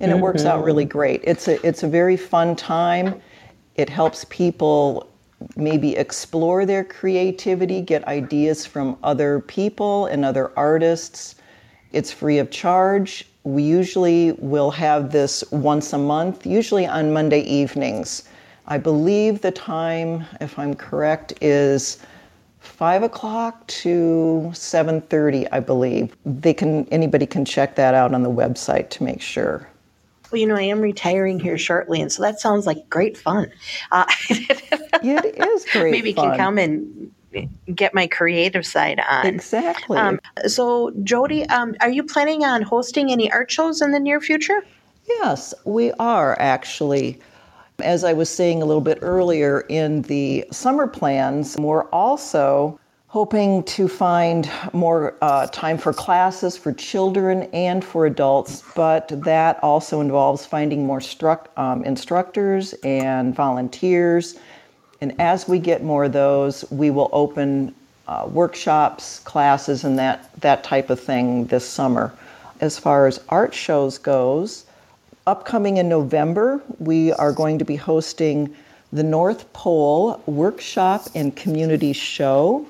and 0.00 0.10
it 0.10 0.14
mm-hmm. 0.14 0.22
works 0.22 0.44
out 0.44 0.64
really 0.64 0.84
mm-hmm. 0.84 0.98
great. 0.98 1.20
It's 1.24 1.46
a 1.46 1.64
it's 1.66 1.82
a 1.82 1.88
very 1.88 2.16
fun 2.16 2.56
time. 2.56 3.20
It 3.76 3.88
helps 3.88 4.24
people 4.28 5.08
maybe 5.56 5.96
explore 5.96 6.66
their 6.66 6.84
creativity, 6.84 7.80
get 7.80 8.06
ideas 8.06 8.66
from 8.66 8.98
other 9.02 9.40
people 9.40 10.06
and 10.06 10.24
other 10.24 10.52
artists. 10.56 11.36
It's 11.92 12.12
free 12.12 12.38
of 12.38 12.50
charge. 12.50 13.26
We 13.44 13.62
usually 13.62 14.32
will 14.32 14.70
have 14.70 15.12
this 15.12 15.42
once 15.50 15.92
a 15.92 15.98
month, 15.98 16.46
usually 16.46 16.86
on 16.86 17.12
Monday 17.12 17.40
evenings. 17.40 18.24
I 18.66 18.78
believe 18.78 19.40
the 19.40 19.50
time, 19.50 20.24
if 20.40 20.58
I'm 20.58 20.74
correct, 20.74 21.32
is 21.40 21.98
five 22.60 23.02
o'clock 23.02 23.66
to 23.68 24.50
seven 24.54 25.00
thirty. 25.02 25.50
I 25.50 25.60
believe 25.60 26.14
they 26.24 26.54
can. 26.54 26.86
Anybody 26.88 27.26
can 27.26 27.44
check 27.44 27.74
that 27.76 27.94
out 27.94 28.14
on 28.14 28.22
the 28.22 28.30
website 28.30 28.90
to 28.90 29.02
make 29.02 29.20
sure 29.20 29.70
well, 30.30 30.40
you 30.40 30.46
know, 30.46 30.56
I 30.56 30.62
am 30.62 30.80
retiring 30.80 31.40
here 31.40 31.58
shortly, 31.58 32.00
and 32.00 32.10
so 32.10 32.22
that 32.22 32.40
sounds 32.40 32.66
like 32.66 32.88
great 32.88 33.16
fun. 33.16 33.50
Uh, 33.90 34.04
it 34.30 35.38
is 35.38 35.66
great. 35.72 35.90
Maybe 35.90 36.12
fun. 36.12 36.30
can 36.30 36.38
come 36.38 36.58
and 36.58 37.12
get 37.74 37.94
my 37.94 38.06
creative 38.06 38.66
side 38.66 39.00
on. 39.08 39.26
Exactly. 39.26 39.98
Um, 39.98 40.20
so, 40.46 40.92
Jody, 41.02 41.46
um, 41.46 41.74
are 41.80 41.90
you 41.90 42.02
planning 42.02 42.44
on 42.44 42.62
hosting 42.62 43.10
any 43.10 43.30
art 43.32 43.50
shows 43.50 43.80
in 43.80 43.92
the 43.92 44.00
near 44.00 44.20
future? 44.20 44.64
Yes, 45.08 45.54
we 45.64 45.92
are 45.92 46.38
actually. 46.40 47.20
As 47.82 48.04
I 48.04 48.12
was 48.12 48.28
saying 48.28 48.60
a 48.60 48.66
little 48.66 48.82
bit 48.82 48.98
earlier, 49.00 49.62
in 49.70 50.02
the 50.02 50.44
summer 50.50 50.86
plans, 50.86 51.56
we're 51.58 51.88
also 51.88 52.78
hoping 53.10 53.64
to 53.64 53.88
find 53.88 54.48
more 54.72 55.16
uh, 55.20 55.44
time 55.48 55.76
for 55.76 55.92
classes 55.92 56.56
for 56.56 56.72
children 56.72 57.42
and 57.52 57.84
for 57.84 58.06
adults, 58.06 58.62
but 58.76 59.08
that 59.24 59.58
also 59.64 60.00
involves 60.00 60.46
finding 60.46 60.86
more 60.86 61.00
struct, 61.00 61.46
um, 61.58 61.82
instructors 61.84 62.72
and 62.84 63.34
volunteers. 63.34 64.38
And 65.00 65.18
as 65.20 65.48
we 65.48 65.58
get 65.58 65.82
more 65.82 66.04
of 66.04 66.12
those, 66.12 66.64
we 66.70 66.90
will 66.90 67.08
open 67.12 67.74
uh, 68.06 68.28
workshops, 68.30 69.20
classes, 69.20 69.84
and 69.84 69.98
that, 69.98 70.30
that 70.40 70.64
type 70.64 70.90
of 70.90 71.00
thing 71.00 71.46
this 71.46 71.66
summer. 71.66 72.12
As 72.60 72.78
far 72.78 73.06
as 73.06 73.20
art 73.28 73.54
shows 73.54 73.98
goes, 73.98 74.66
upcoming 75.26 75.78
in 75.78 75.88
November, 75.88 76.60
we 76.78 77.12
are 77.12 77.32
going 77.32 77.58
to 77.58 77.64
be 77.64 77.76
hosting 77.76 78.54
the 78.92 79.02
North 79.02 79.50
Pole 79.52 80.20
Workshop 80.26 81.06
and 81.14 81.34
Community 81.36 81.92
Show 81.92 82.66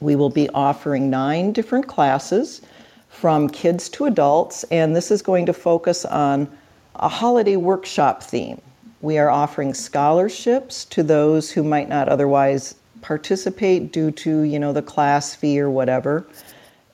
we 0.00 0.14
will 0.14 0.30
be 0.30 0.48
offering 0.50 1.10
nine 1.10 1.52
different 1.52 1.86
classes 1.86 2.60
from 3.08 3.48
kids 3.48 3.88
to 3.90 4.04
adults, 4.04 4.64
and 4.64 4.94
this 4.94 5.10
is 5.10 5.22
going 5.22 5.46
to 5.46 5.52
focus 5.52 6.04
on 6.04 6.48
a 6.96 7.08
holiday 7.08 7.56
workshop 7.56 8.22
theme. 8.22 8.60
We 9.00 9.18
are 9.18 9.30
offering 9.30 9.74
scholarships 9.74 10.84
to 10.86 11.04
those 11.04 11.52
who 11.52 11.62
might 11.62 11.88
not 11.88 12.08
otherwise 12.08 12.74
participate 13.00 13.92
due 13.92 14.10
to, 14.10 14.42
you 14.42 14.58
know, 14.58 14.72
the 14.72 14.82
class 14.82 15.34
fee 15.36 15.60
or 15.60 15.70
whatever. 15.70 16.26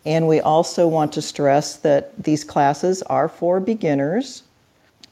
And 0.04 0.28
we 0.28 0.40
also 0.40 0.86
want 0.86 1.12
to 1.14 1.22
stress 1.22 1.76
that 1.76 2.12
these 2.22 2.44
classes 2.44 3.02
are 3.02 3.28
for 3.28 3.58
beginners. 3.58 4.42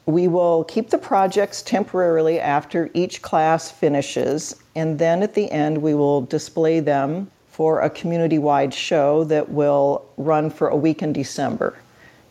We 0.05 0.27
will 0.27 0.65
keep 0.65 0.91
the 0.91 0.99
projects 0.99 1.63
temporarily 1.63 2.39
after 2.39 2.91
each 2.93 3.23
class 3.23 3.71
finishes, 3.71 4.55
and 4.75 4.99
then 4.99 5.23
at 5.23 5.33
the 5.33 5.49
end 5.49 5.81
we 5.81 5.95
will 5.95 6.21
display 6.21 6.79
them 6.79 7.31
for 7.49 7.81
a 7.81 7.89
community 7.89 8.37
wide 8.37 8.73
show 8.73 9.23
that 9.23 9.49
will 9.49 10.05
run 10.17 10.49
for 10.49 10.67
a 10.67 10.75
week 10.75 11.01
in 11.01 11.13
December. 11.13 11.75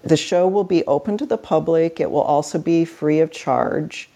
The 0.03 0.17
show 0.17 0.47
will 0.47 0.65
be 0.65 0.85
open 0.87 1.17
to 1.19 1.27
the 1.27 1.39
public, 1.39 1.99
it 1.99 2.11
will 2.11 2.23
also 2.23 2.59
be 2.59 2.85
free 2.85 3.21
of 3.21 3.33
charge. 3.33 4.09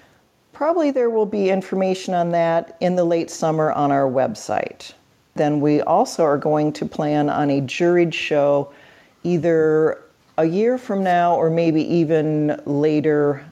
Probably 0.57 0.91
there 0.91 1.11
will 1.11 1.27
be 1.27 1.51
information 1.51 2.15
on 2.15 2.31
that 2.31 2.79
in 2.81 2.97
the 2.97 3.05
late 3.05 3.31
summer 3.31 3.73
on 3.73 3.93
our 3.93 4.11
website. 4.11 4.95
Then 5.35 5.61
we 5.61 5.83
also 5.83 6.25
are 6.25 6.39
going 6.39 6.73
to 6.73 6.87
plan 6.87 7.29
on 7.29 7.51
a 7.51 7.61
juried 7.61 8.15
show 8.15 8.73
either 9.23 10.01
a 10.39 10.47
year 10.47 10.79
from 10.79 11.05
now 11.05 11.37
or 11.37 11.51
maybe 11.51 11.83
even 11.83 12.59
later 12.65 13.45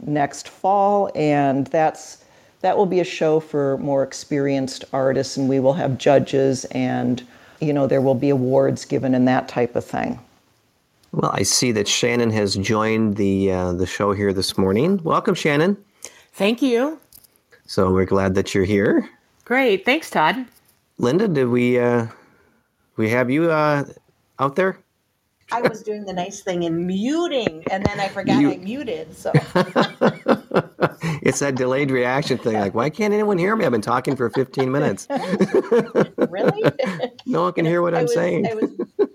next 0.00 0.46
fall, 0.46 1.10
and 1.14 1.68
that's 1.68 2.22
that 2.60 2.76
will 2.76 2.84
be 2.84 3.00
a 3.00 3.04
show 3.04 3.40
for 3.40 3.78
more 3.78 4.02
experienced 4.02 4.84
artists, 4.92 5.38
and 5.38 5.48
we 5.48 5.58
will 5.58 5.72
have 5.72 5.96
judges, 5.96 6.66
and 6.66 7.26
you 7.62 7.72
know 7.72 7.86
there 7.86 8.02
will 8.02 8.14
be 8.14 8.28
awards 8.28 8.84
given 8.84 9.14
and 9.14 9.26
that 9.26 9.48
type 9.48 9.74
of 9.74 9.86
thing. 9.86 10.18
Well, 11.12 11.30
I 11.32 11.44
see 11.44 11.72
that 11.72 11.88
Shannon 11.88 12.30
has 12.32 12.56
joined 12.56 13.16
the 13.16 13.52
uh, 13.52 13.72
the 13.72 13.86
show 13.86 14.12
here 14.12 14.34
this 14.34 14.58
morning. 14.58 15.00
Welcome, 15.02 15.34
Shannon. 15.34 15.82
Thank 16.32 16.62
you. 16.62 16.98
So 17.66 17.92
we're 17.92 18.06
glad 18.06 18.34
that 18.34 18.54
you're 18.54 18.64
here. 18.64 19.08
Great, 19.44 19.84
thanks, 19.84 20.10
Todd. 20.10 20.46
Linda, 20.98 21.28
did 21.28 21.48
we 21.48 21.78
uh, 21.78 22.06
we 22.96 23.10
have 23.10 23.30
you 23.30 23.50
uh, 23.50 23.84
out 24.38 24.56
there? 24.56 24.78
I 25.50 25.60
was 25.60 25.82
doing 25.82 26.06
the 26.06 26.14
nice 26.14 26.40
thing 26.40 26.64
and 26.64 26.86
muting, 26.86 27.62
and 27.70 27.84
then 27.84 28.00
I 28.00 28.08
forgot 28.08 28.40
you... 28.40 28.52
I 28.52 28.56
muted. 28.56 29.14
So 29.14 29.32
it's 31.20 31.40
that 31.40 31.56
delayed 31.56 31.90
reaction 31.90 32.38
thing. 32.38 32.58
Like, 32.58 32.74
why 32.74 32.88
can't 32.88 33.12
anyone 33.12 33.36
hear 33.36 33.54
me? 33.54 33.66
I've 33.66 33.72
been 33.72 33.82
talking 33.82 34.16
for 34.16 34.30
15 34.30 34.72
minutes. 34.72 35.06
really? 36.16 36.72
no 37.26 37.42
one 37.42 37.52
can 37.52 37.66
hear 37.66 37.82
what 37.82 37.94
I 37.94 37.98
I'm 37.98 38.04
was, 38.04 38.14
saying. 38.14 38.44
Was, 38.44 39.08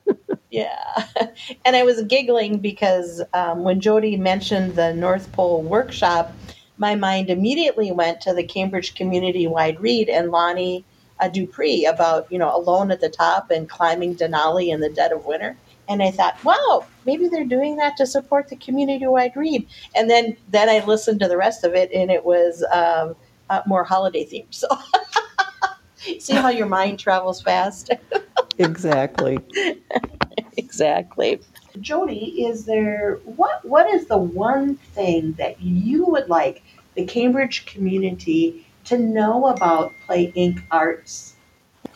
yeah, 0.52 1.06
and 1.66 1.76
I 1.76 1.84
was 1.84 2.04
giggling 2.04 2.60
because 2.60 3.22
um, 3.34 3.64
when 3.64 3.82
Jody 3.82 4.16
mentioned 4.16 4.76
the 4.76 4.94
North 4.94 5.32
Pole 5.32 5.64
workshop, 5.64 6.34
my 6.78 6.96
mind 6.96 7.30
immediately 7.30 7.92
went 7.92 8.22
to 8.22 8.34
the 8.34 8.44
Cambridge 8.44 8.96
Community 8.96 9.48
Wide 9.48 9.80
Read 9.80 10.10
and 10.10 10.32
Lonnie 10.32 10.86
uh, 11.20 11.28
Dupre 11.28 11.86
about 11.86 12.32
you 12.32 12.38
know 12.38 12.56
alone 12.56 12.92
at 12.92 13.02
the 13.02 13.10
top 13.10 13.52
and 13.52 13.70
climbing 13.70 14.16
Denali 14.16 14.68
in 14.70 14.80
the 14.80 14.90
dead 14.90 15.12
of 15.12 15.26
winter 15.26 15.58
and 15.90 16.04
I 16.04 16.12
thought, 16.12 16.44
wow, 16.44 16.86
maybe 17.06 17.28
they're 17.28 17.46
doing 17.46 17.78
that 17.78 17.96
to 17.98 18.06
support 18.06 18.50
the 18.50 18.56
community-wide 18.58 19.36
read. 19.36 19.68
And 19.96 20.10
then 20.10 20.36
then 20.50 20.70
I 20.70 20.84
listened 20.86 21.20
to 21.22 21.28
the 21.28 21.38
rest 21.38 21.64
of 21.64 21.74
it, 21.76 21.92
and 21.94 22.12
it 22.12 22.26
was 22.26 22.64
um, 22.72 23.16
uh, 23.50 23.62
more 23.66 23.84
holiday 23.84 24.26
themed. 24.26 24.54
So 24.54 24.68
see 26.20 26.34
how 26.34 26.50
your 26.50 26.68
mind 26.68 27.00
travels 27.00 27.42
fast. 27.42 27.92
exactly. 28.58 29.40
exactly. 30.58 31.40
Jody, 31.82 32.46
is 32.46 32.66
there 32.66 33.20
what 33.24 33.64
what 33.66 33.88
is 33.88 34.08
the 34.08 34.18
one 34.18 34.76
thing 34.76 35.34
that 35.34 35.62
you 35.62 36.06
would 36.06 36.30
like 36.30 36.64
the 36.96 37.06
Cambridge 37.06 37.66
community 37.66 38.66
to 38.86 38.98
know 38.98 39.48
about 39.48 39.94
Play 40.06 40.32
Inc. 40.32 40.64
Arts? 40.72 41.36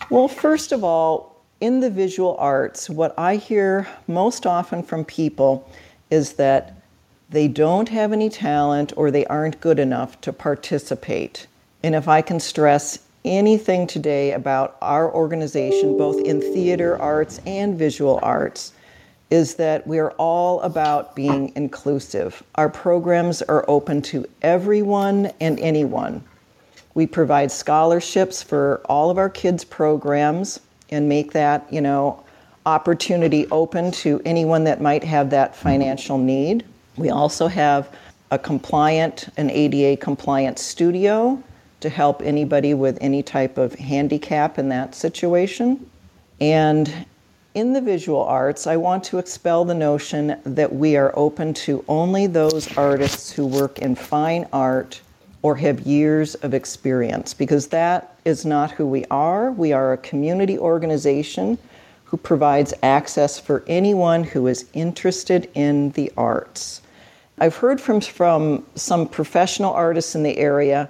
Well, 0.10 0.28
first 0.28 0.72
of 0.72 0.84
all, 0.84 1.42
in 1.60 1.80
the 1.80 1.90
visual 1.90 2.36
arts, 2.38 2.90
what 2.90 3.14
I 3.18 3.36
hear 3.36 3.88
most 4.08 4.46
often 4.46 4.84
from 4.84 5.06
people 5.06 5.70
is 6.10 6.34
that 6.34 6.82
they 7.30 7.48
don't 7.48 7.88
have 7.90 8.12
any 8.12 8.30
talent 8.30 8.94
or 8.98 9.10
they 9.10 9.26
aren't 9.28 9.62
good 9.62 9.80
enough 9.80 10.20
to 10.22 10.34
participate. 10.34 11.48
And 11.84 11.96
if 11.96 12.08
I 12.08 12.22
can 12.22 12.40
stress 12.40 13.00
anything 13.24 13.88
today 13.88 14.34
about 14.34 14.78
our 14.82 15.14
organization, 15.14 15.98
both 15.98 16.20
in 16.20 16.42
theater 16.42 17.00
arts 17.02 17.40
and 17.46 17.78
visual 17.78 18.20
arts, 18.22 18.74
is 19.32 19.56
that 19.56 19.88
we 19.88 19.98
are 19.98 20.12
all 20.12 20.62
about 20.62 21.16
being 21.16 21.54
inclusive. 21.56 22.44
Our 22.56 22.70
programs 22.70 23.42
are 23.42 23.66
open 23.68 24.02
to 24.04 24.26
everyone 24.42 25.32
and 25.40 25.58
anyone. 25.60 26.24
We 26.94 27.08
provide 27.08 27.50
scholarships 27.52 28.44
for 28.44 28.82
all 28.86 29.10
of 29.10 29.18
our 29.18 29.30
kids' 29.30 29.64
programs 29.64 30.60
and 30.90 31.08
make 31.08 31.32
that, 31.32 31.66
you 31.72 31.80
know, 31.80 32.22
opportunity 32.66 33.48
open 33.48 33.92
to 33.92 34.22
anyone 34.26 34.66
that 34.66 34.82
might 34.82 35.04
have 35.06 35.30
that 35.30 35.56
financial 35.56 36.18
need. 36.18 36.66
We 36.98 37.10
also 37.10 37.48
have 37.48 37.90
a 38.32 38.38
compliant, 38.38 39.30
an 39.38 39.50
ADA 39.50 39.98
compliant 40.02 40.60
studio 40.60 41.42
to 41.80 41.90
help 41.90 42.22
anybody 42.22 42.74
with 42.74 42.98
any 43.02 43.24
type 43.24 43.58
of 43.58 43.74
handicap 43.76 44.60
in 44.60 44.70
that 44.70 44.94
situation. 44.94 45.90
And 46.42 47.06
in 47.54 47.74
the 47.74 47.82
visual 47.82 48.24
arts, 48.24 48.66
I 48.66 48.78
want 48.78 49.04
to 49.06 49.18
expel 49.18 49.66
the 49.66 49.74
notion 49.74 50.40
that 50.46 50.74
we 50.74 50.96
are 50.96 51.12
open 51.16 51.54
to 51.56 51.84
only 51.88 52.28
those 52.28 52.76
artists 52.78 53.32
who 53.32 53.46
work 53.46 53.80
in 53.80 53.96
fine 53.96 54.48
art 54.54 55.02
or 55.42 55.56
have 55.56 55.82
years 55.82 56.36
of 56.36 56.54
experience, 56.54 57.34
because 57.34 57.68
that 57.68 58.16
is 58.26 58.46
not 58.46 58.72
who 58.72 58.86
we 58.86 59.04
are. 59.06 59.52
We 59.52 59.74
are 59.74 59.94
a 59.94 59.98
community 59.98 60.58
organization 60.58 61.58
who 62.06 62.18
provides 62.18 62.74
access 62.84 63.40
for 63.40 63.64
anyone 63.68 64.24
who 64.24 64.48
is 64.48 64.70
interested 64.74 65.50
in 65.56 65.92
the 65.92 66.12
arts. 66.16 66.82
I've 67.40 67.56
heard 67.56 67.82
from, 67.82 68.02
from 68.02 68.66
some 68.76 69.08
professional 69.08 69.74
artists 69.74 70.14
in 70.16 70.24
the 70.24 70.38
area 70.38 70.90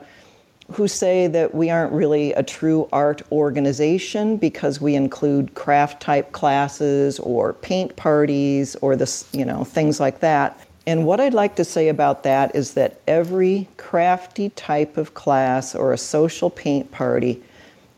who 0.72 0.88
say 0.88 1.28
that 1.28 1.54
we 1.54 1.70
aren't 1.70 1.92
really 1.94 2.34
a 2.34 2.44
true 2.44 2.88
art 2.92 3.22
organization 3.32 4.38
because 4.38 4.82
we 4.82 4.96
include 4.96 5.54
craft 5.54 6.02
type 6.02 6.32
classes 6.32 7.20
or 7.20 7.54
paint 7.54 7.96
parties 7.96 8.76
or 8.78 8.96
this, 8.96 9.28
you 9.34 9.46
know, 9.46 9.64
things 9.64 10.00
like 10.00 10.20
that. 10.20 10.60
And 10.88 11.06
what 11.06 11.20
I'd 11.20 11.34
like 11.34 11.56
to 11.58 11.66
say 11.66 11.90
about 11.90 12.24
that 12.24 12.56
is 12.56 12.74
that 12.74 13.00
every 13.08 13.68
crafty 13.78 14.50
type 14.50 14.98
of 14.98 15.14
class 15.14 15.76
or 15.76 15.94
a 15.94 15.98
social 15.98 16.50
paint 16.50 16.90
party 16.92 17.42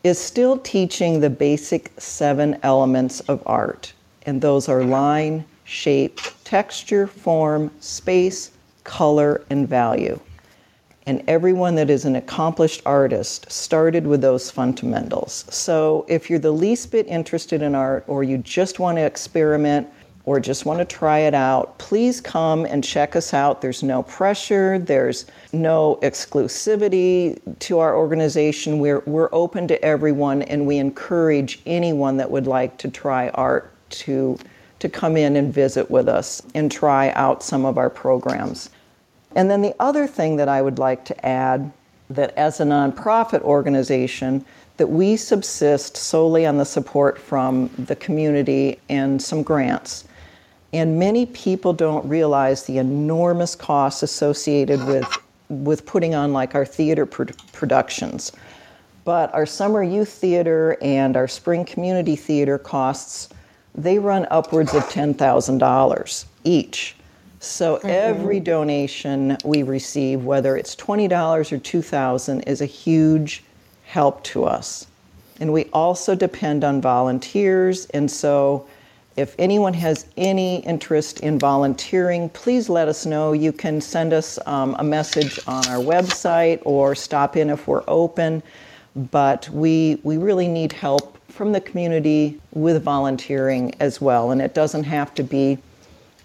is 0.02 0.18
still 0.18 0.58
teaching 0.58 1.20
the 1.20 1.30
basic 1.30 1.92
seven 1.98 2.58
elements 2.62 3.20
of 3.20 3.42
art. 3.46 3.92
And 4.26 4.40
those 4.40 4.68
are 4.68 4.84
line, 4.84 5.44
shape, 5.64 6.20
texture, 6.44 7.06
form, 7.06 7.70
space, 7.80 8.50
color, 8.84 9.42
and 9.48 9.66
value. 9.66 10.20
And 11.06 11.22
everyone 11.28 11.74
that 11.74 11.90
is 11.90 12.06
an 12.06 12.16
accomplished 12.16 12.80
artist 12.86 13.50
started 13.52 14.06
with 14.06 14.22
those 14.22 14.50
fundamentals. 14.50 15.44
So 15.50 16.06
if 16.08 16.30
you're 16.30 16.38
the 16.38 16.50
least 16.50 16.90
bit 16.90 17.06
interested 17.08 17.60
in 17.60 17.74
art 17.74 18.04
or 18.06 18.24
you 18.24 18.38
just 18.38 18.78
want 18.78 18.96
to 18.96 19.02
experiment 19.02 19.86
or 20.24 20.40
just 20.40 20.64
want 20.64 20.78
to 20.78 20.86
try 20.86 21.18
it 21.18 21.34
out, 21.34 21.76
please 21.76 22.22
come 22.22 22.64
and 22.64 22.82
check 22.82 23.14
us 23.16 23.34
out. 23.34 23.60
There's 23.60 23.82
no 23.82 24.02
pressure, 24.04 24.78
there's 24.78 25.26
no 25.52 25.98
exclusivity 26.00 27.38
to 27.58 27.78
our 27.80 27.94
organization. 27.94 28.78
We're, 28.78 29.00
we're 29.00 29.28
open 29.32 29.68
to 29.68 29.84
everyone 29.84 30.40
and 30.42 30.66
we 30.66 30.78
encourage 30.78 31.60
anyone 31.66 32.16
that 32.16 32.30
would 32.30 32.46
like 32.46 32.78
to 32.78 32.90
try 32.90 33.28
art 33.30 33.70
to, 33.90 34.38
to 34.78 34.88
come 34.88 35.18
in 35.18 35.36
and 35.36 35.52
visit 35.52 35.90
with 35.90 36.08
us 36.08 36.40
and 36.54 36.72
try 36.72 37.10
out 37.10 37.42
some 37.42 37.66
of 37.66 37.76
our 37.76 37.90
programs. 37.90 38.70
And 39.34 39.50
then 39.50 39.62
the 39.62 39.74
other 39.80 40.06
thing 40.06 40.36
that 40.36 40.48
I 40.48 40.62
would 40.62 40.78
like 40.78 41.04
to 41.06 41.26
add 41.26 41.72
that 42.10 42.34
as 42.36 42.60
a 42.60 42.64
nonprofit 42.64 43.40
organization, 43.42 44.44
that 44.76 44.88
we 44.88 45.16
subsist 45.16 45.96
solely 45.96 46.46
on 46.46 46.58
the 46.58 46.64
support 46.64 47.18
from 47.18 47.70
the 47.78 47.96
community 47.96 48.80
and 48.88 49.20
some 49.22 49.42
grants. 49.42 50.04
And 50.72 50.98
many 50.98 51.26
people 51.26 51.72
don't 51.72 52.06
realize 52.08 52.64
the 52.64 52.78
enormous 52.78 53.54
costs 53.54 54.02
associated 54.02 54.84
with, 54.84 55.06
with 55.48 55.86
putting 55.86 56.14
on 56.14 56.32
like 56.32 56.54
our 56.56 56.64
theater 56.64 57.06
pro- 57.06 57.26
productions. 57.52 58.32
But 59.04 59.32
our 59.34 59.46
summer 59.46 59.82
youth 59.82 60.08
theater 60.08 60.76
and 60.82 61.16
our 61.16 61.28
spring 61.28 61.64
community 61.64 62.16
theater 62.16 62.58
costs, 62.58 63.28
they 63.74 63.98
run 63.98 64.26
upwards 64.30 64.74
of 64.74 64.82
$10,000 64.84 66.24
each. 66.42 66.96
So 67.46 67.76
mm-hmm. 67.76 67.88
every 67.88 68.40
donation 68.40 69.36
we 69.44 69.62
receive, 69.62 70.24
whether 70.24 70.56
it's 70.56 70.74
$20 70.76 71.52
or 71.52 71.58
2000 71.58 72.40
is 72.42 72.60
a 72.60 72.66
huge 72.66 73.44
help 73.84 74.22
to 74.24 74.44
us. 74.44 74.86
And 75.40 75.52
we 75.52 75.64
also 75.72 76.14
depend 76.14 76.64
on 76.64 76.80
volunteers. 76.80 77.86
And 77.86 78.10
so 78.10 78.66
if 79.16 79.34
anyone 79.38 79.74
has 79.74 80.06
any 80.16 80.60
interest 80.64 81.20
in 81.20 81.38
volunteering, 81.38 82.28
please 82.30 82.68
let 82.68 82.88
us 82.88 83.06
know. 83.06 83.32
You 83.32 83.52
can 83.52 83.80
send 83.80 84.12
us 84.12 84.38
um, 84.46 84.74
a 84.78 84.84
message 84.84 85.38
on 85.46 85.66
our 85.68 85.78
website 85.78 86.60
or 86.64 86.94
stop 86.94 87.36
in 87.36 87.50
if 87.50 87.68
we're 87.68 87.84
open. 87.86 88.42
But 89.10 89.48
we, 89.50 90.00
we 90.02 90.16
really 90.16 90.48
need 90.48 90.72
help 90.72 91.18
from 91.28 91.52
the 91.52 91.60
community 91.60 92.40
with 92.52 92.82
volunteering 92.82 93.74
as 93.80 94.00
well. 94.00 94.30
And 94.30 94.40
it 94.40 94.54
doesn't 94.54 94.84
have 94.84 95.14
to 95.14 95.22
be 95.22 95.58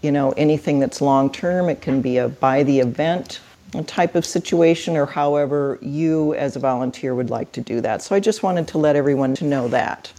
you 0.02 0.12
know, 0.12 0.32
anything 0.32 0.80
that's 0.80 1.02
long 1.02 1.32
term. 1.32 1.70
It 1.70 1.82
can 1.82 2.02
be 2.02 2.18
a 2.18 2.30
by 2.30 2.64
the 2.64 2.80
event 2.80 3.42
type 3.86 4.16
of 4.16 4.26
situation 4.26 4.98
or 4.98 5.06
however 5.06 5.78
you 5.82 6.34
as 6.34 6.56
a 6.56 6.60
volunteer 6.60 7.14
would 7.14 7.30
like 7.30 7.52
to 7.52 7.62
do 7.62 7.82
that. 7.82 8.02
So 8.02 8.16
I 8.16 8.20
just 8.20 8.42
wanted 8.42 8.68
to 8.70 8.80
let 8.80 8.96
everyone 8.96 9.36
to 9.36 9.46
know 9.46 9.68
that. 9.68 10.12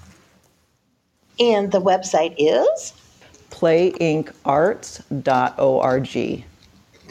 And 1.38 1.72
the 1.72 1.80
website 1.80 2.34
is 2.38 2.92
playinkarts.org. 3.50 6.44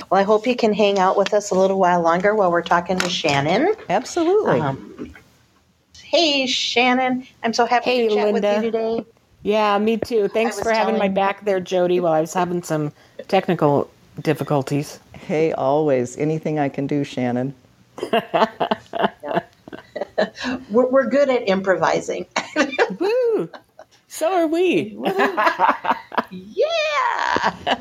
Well, 0.10 0.20
I 0.20 0.24
hope 0.24 0.48
you 0.48 0.56
can 0.56 0.74
hang 0.74 0.98
out 0.98 1.18
with 1.18 1.34
us 1.34 1.52
a 1.52 1.56
little 1.56 1.78
while 1.78 2.02
longer 2.02 2.34
while 2.34 2.52
we're 2.52 2.62
talking 2.62 2.98
to 3.00 3.10
Shannon. 3.10 3.76
Absolutely. 3.90 4.62
Um, 4.62 5.14
hey, 6.02 6.48
Shannon. 6.48 7.28
I'm 7.44 7.54
so 7.54 7.66
happy 7.66 7.92
hey, 7.92 8.08
to 8.08 8.16
chat 8.16 8.34
Linda. 8.34 8.48
with 8.48 8.64
you 8.64 8.72
today. 8.72 9.06
Yeah, 9.44 9.78
me 9.78 9.98
too. 9.98 10.28
Thanks 10.28 10.60
for 10.60 10.72
having 10.72 10.98
my 10.98 11.08
back 11.08 11.46
there, 11.46 11.60
Jody, 11.60 12.00
while 12.00 12.14
I 12.14 12.22
was 12.22 12.34
having 12.34 12.62
some 12.64 12.92
technical 13.28 13.90
difficulties. 14.22 15.00
Hey, 15.14 15.54
always. 15.54 16.18
Anything 16.18 16.60
I 16.60 16.70
can 16.70 16.88
do, 16.88 17.04
Shannon. 17.04 17.54
we're, 20.70 20.88
we're 20.88 21.10
good 21.10 21.30
at 21.30 21.48
improvising. 21.48 22.26
Woo! 23.00 23.50
So 24.08 24.34
are 24.34 24.48
we. 24.48 24.98
yeah. 26.32 27.78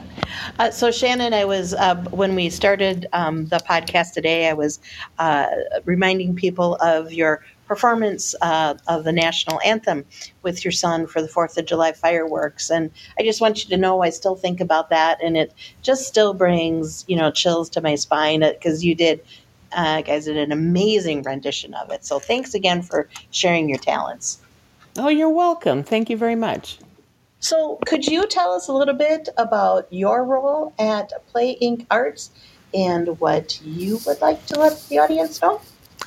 Uh, 0.59 0.71
so 0.71 0.91
Shannon, 0.91 1.33
I 1.33 1.45
was 1.47 1.73
uh, 1.75 1.97
when 2.11 2.35
we 2.35 2.51
started 2.51 3.07
um, 3.15 3.47
the 3.47 3.57
podcast 3.59 4.13
today, 4.13 4.49
I 4.49 4.53
was 4.53 4.79
uh, 5.19 5.47
reminding 5.87 6.35
people 6.37 6.75
of 6.77 7.13
your 7.13 7.43
performance 7.69 8.35
uh, 8.41 8.75
of 8.89 9.05
the 9.05 9.13
national 9.13 9.61
anthem 9.65 10.05
with 10.43 10.65
your 10.65 10.73
son 10.73 11.07
for 11.07 11.23
the 11.23 11.29
Fourth 11.29 11.57
of 11.57 11.67
July 11.67 11.93
fireworks, 11.93 12.71
and 12.71 12.91
I 13.19 13.23
just 13.23 13.41
want 13.41 13.63
you 13.63 13.71
to 13.71 13.77
know 13.77 14.03
I 14.03 14.11
still 14.11 14.35
think 14.35 14.61
about 14.61 14.91
that, 14.91 15.23
and 15.23 15.37
it 15.37 15.53
just 15.83 16.09
still 16.09 16.35
brings 16.35 17.05
you 17.07 17.17
know 17.17 17.31
chills 17.31 17.69
to 17.71 17.81
my 17.81 17.95
spine 17.95 18.41
because 18.41 18.83
uh, 18.83 18.87
you 18.87 18.95
did. 18.95 19.21
Uh, 19.71 20.01
guys 20.01 20.25
did 20.25 20.39
an 20.39 20.51
amazing 20.51 21.21
rendition 21.23 21.75
of 21.75 21.91
it. 21.91 22.03
So 22.03 22.19
thanks 22.19 22.55
again 22.55 22.81
for 22.81 23.07
sharing 23.33 23.69
your 23.69 23.77
talents. 23.77 24.41
Oh, 24.97 25.09
you're 25.09 25.29
welcome. 25.29 25.83
Thank 25.83 26.09
you 26.09 26.17
very 26.17 26.37
much. 26.37 26.79
So, 27.41 27.79
could 27.87 28.07
you 28.07 28.27
tell 28.27 28.53
us 28.53 28.69
a 28.69 28.73
little 28.73 28.95
bit 28.95 29.29
about 29.37 29.87
your 29.93 30.25
role 30.25 30.73
at 30.79 31.13
Play 31.29 31.57
Inc. 31.63 31.87
Arts 31.91 32.31
and 32.75 33.19
what 33.21 33.61
you 33.63 34.01
would 34.07 34.21
like 34.21 34.45
to 34.47 34.59
let 34.59 34.83
the 34.89 34.99
audience 34.99 35.41
know? 35.41 35.61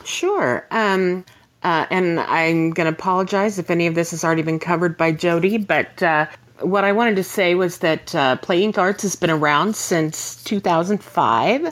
Sure. 0.03 0.67
Um, 0.71 1.25
uh, 1.63 1.85
and 1.89 2.19
I'm 2.19 2.71
going 2.71 2.91
to 2.91 2.97
apologize 2.97 3.59
if 3.59 3.69
any 3.69 3.87
of 3.87 3.95
this 3.95 4.11
has 4.11 4.23
already 4.23 4.41
been 4.41 4.59
covered 4.59 4.97
by 4.97 5.11
Jody, 5.11 5.57
but 5.57 6.01
uh, 6.01 6.25
what 6.61 6.83
I 6.83 6.91
wanted 6.91 7.15
to 7.17 7.23
say 7.23 7.55
was 7.55 7.79
that 7.79 8.13
uh, 8.15 8.35
Play 8.37 8.63
Inc. 8.63 8.77
Arts 8.77 9.03
has 9.03 9.15
been 9.15 9.29
around 9.29 9.75
since 9.75 10.41
2005. 10.43 11.65
Uh, 11.65 11.69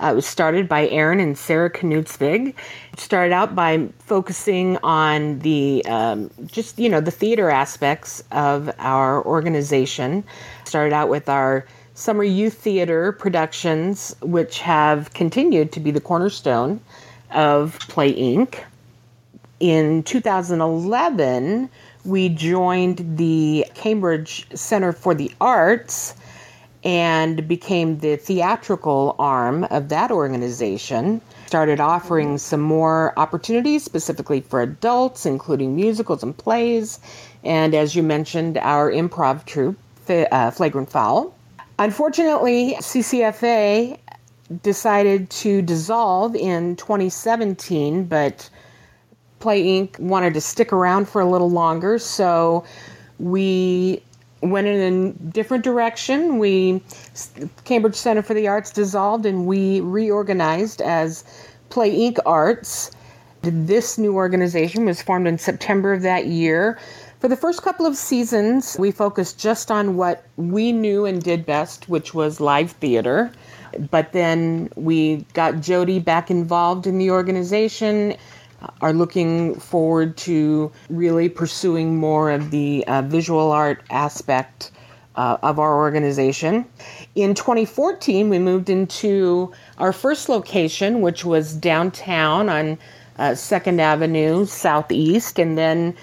it 0.00 0.14
was 0.14 0.26
started 0.26 0.68
by 0.68 0.88
Aaron 0.88 1.20
and 1.20 1.36
Sarah 1.36 1.70
Knutsvig. 1.70 2.54
It 2.92 3.00
started 3.00 3.32
out 3.32 3.54
by 3.54 3.88
focusing 4.00 4.78
on 4.82 5.38
the 5.40 5.84
um, 5.86 6.30
just 6.46 6.78
you 6.78 6.88
know 6.88 7.00
the 7.00 7.12
theater 7.12 7.50
aspects 7.50 8.22
of 8.32 8.70
our 8.78 9.24
organization. 9.24 10.24
Started 10.64 10.92
out 10.92 11.08
with 11.08 11.28
our 11.28 11.66
summer 11.94 12.24
youth 12.24 12.54
theater 12.54 13.12
productions, 13.12 14.16
which 14.22 14.58
have 14.60 15.12
continued 15.14 15.70
to 15.72 15.80
be 15.80 15.90
the 15.92 16.00
cornerstone 16.00 16.80
of 17.30 17.78
Play 17.80 18.12
Inc 18.14 18.64
in 19.62 20.02
2011, 20.02 21.70
we 22.04 22.28
joined 22.28 23.16
the 23.16 23.64
Cambridge 23.74 24.44
Center 24.54 24.92
for 24.92 25.14
the 25.14 25.30
Arts 25.40 26.16
and 26.82 27.46
became 27.46 27.98
the 27.98 28.16
theatrical 28.16 29.14
arm 29.20 29.62
of 29.70 29.88
that 29.88 30.10
organization. 30.10 31.20
Started 31.46 31.78
offering 31.78 32.38
some 32.38 32.60
more 32.60 33.16
opportunities 33.16 33.84
specifically 33.84 34.40
for 34.40 34.60
adults, 34.60 35.24
including 35.26 35.76
musicals 35.76 36.24
and 36.24 36.36
plays, 36.36 36.98
and 37.44 37.72
as 37.72 37.94
you 37.94 38.02
mentioned, 38.02 38.58
our 38.58 38.90
improv 38.90 39.44
troupe, 39.44 39.78
uh, 40.08 40.50
Flagrant 40.50 40.90
Foul. 40.90 41.32
Unfortunately, 41.78 42.74
CCFA 42.80 43.96
decided 44.64 45.30
to 45.30 45.62
dissolve 45.62 46.34
in 46.34 46.74
2017, 46.74 48.06
but 48.06 48.50
Play 49.42 49.64
Inc. 49.64 49.98
wanted 49.98 50.34
to 50.34 50.40
stick 50.40 50.72
around 50.72 51.08
for 51.08 51.20
a 51.20 51.28
little 51.28 51.50
longer, 51.50 51.98
so 51.98 52.64
we 53.18 54.00
went 54.40 54.68
in 54.68 54.80
a 54.80 55.30
different 55.32 55.64
direction. 55.64 56.38
We 56.38 56.80
Cambridge 57.64 57.96
Center 57.96 58.22
for 58.22 58.34
the 58.34 58.46
Arts 58.46 58.70
dissolved, 58.70 59.26
and 59.26 59.44
we 59.44 59.80
reorganized 59.80 60.80
as 60.80 61.24
Play 61.70 61.90
Inc. 61.90 62.18
Arts. 62.24 62.92
This 63.42 63.98
new 63.98 64.14
organization 64.14 64.84
was 64.84 65.02
formed 65.02 65.26
in 65.26 65.38
September 65.38 65.92
of 65.92 66.02
that 66.02 66.26
year. 66.26 66.78
For 67.18 67.26
the 67.26 67.36
first 67.36 67.62
couple 67.62 67.84
of 67.84 67.96
seasons, 67.96 68.76
we 68.78 68.92
focused 68.92 69.40
just 69.40 69.72
on 69.72 69.96
what 69.96 70.24
we 70.36 70.70
knew 70.70 71.04
and 71.04 71.20
did 71.20 71.44
best, 71.44 71.88
which 71.88 72.14
was 72.14 72.38
live 72.40 72.70
theater. 72.70 73.32
But 73.90 74.12
then 74.12 74.70
we 74.76 75.26
got 75.34 75.60
Jody 75.60 75.98
back 75.98 76.30
involved 76.30 76.86
in 76.86 76.98
the 76.98 77.10
organization, 77.10 78.14
are 78.80 78.92
looking 78.92 79.54
forward 79.58 80.16
to 80.18 80.70
really 80.90 81.28
pursuing 81.28 81.96
more 81.96 82.30
of 82.30 82.50
the 82.50 82.84
uh, 82.86 83.02
visual 83.02 83.50
art 83.50 83.82
aspect 83.90 84.70
uh, 85.16 85.36
of 85.42 85.58
our 85.58 85.76
organization. 85.76 86.64
In 87.14 87.34
2014, 87.34 88.28
we 88.28 88.38
moved 88.38 88.70
into 88.70 89.52
our 89.78 89.92
first 89.92 90.28
location, 90.28 91.00
which 91.00 91.24
was 91.24 91.54
downtown 91.54 92.48
on 92.48 92.78
uh, 93.18 93.34
Second 93.34 93.80
Avenue 93.80 94.46
Southeast, 94.46 95.38
and 95.38 95.58
then 95.58 95.94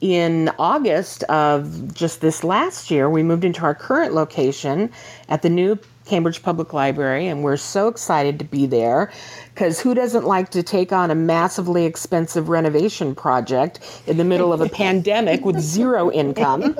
in 0.00 0.48
August 0.58 1.24
of 1.24 1.92
just 1.92 2.20
this 2.20 2.44
last 2.44 2.90
year, 2.90 3.10
we 3.10 3.22
moved 3.22 3.44
into 3.44 3.62
our 3.62 3.74
current 3.74 4.14
location 4.14 4.90
at 5.28 5.42
the 5.42 5.50
new 5.50 5.78
Cambridge 6.08 6.42
Public 6.42 6.72
Library, 6.72 7.26
and 7.26 7.44
we're 7.44 7.58
so 7.58 7.86
excited 7.86 8.38
to 8.38 8.44
be 8.44 8.66
there 8.66 9.12
because 9.54 9.78
who 9.78 9.94
doesn't 9.94 10.24
like 10.24 10.50
to 10.50 10.62
take 10.62 10.90
on 10.92 11.10
a 11.10 11.14
massively 11.14 11.84
expensive 11.84 12.48
renovation 12.48 13.14
project 13.14 14.02
in 14.06 14.16
the 14.16 14.24
middle 14.24 14.52
of 14.52 14.60
a 14.60 14.68
pandemic 14.84 15.44
with 15.44 15.60
zero 15.60 16.10
income? 16.10 16.76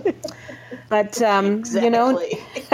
But 0.88 1.20
um, 1.20 1.58
exactly. 1.58 1.84
you 1.84 1.90
know, 1.90 2.22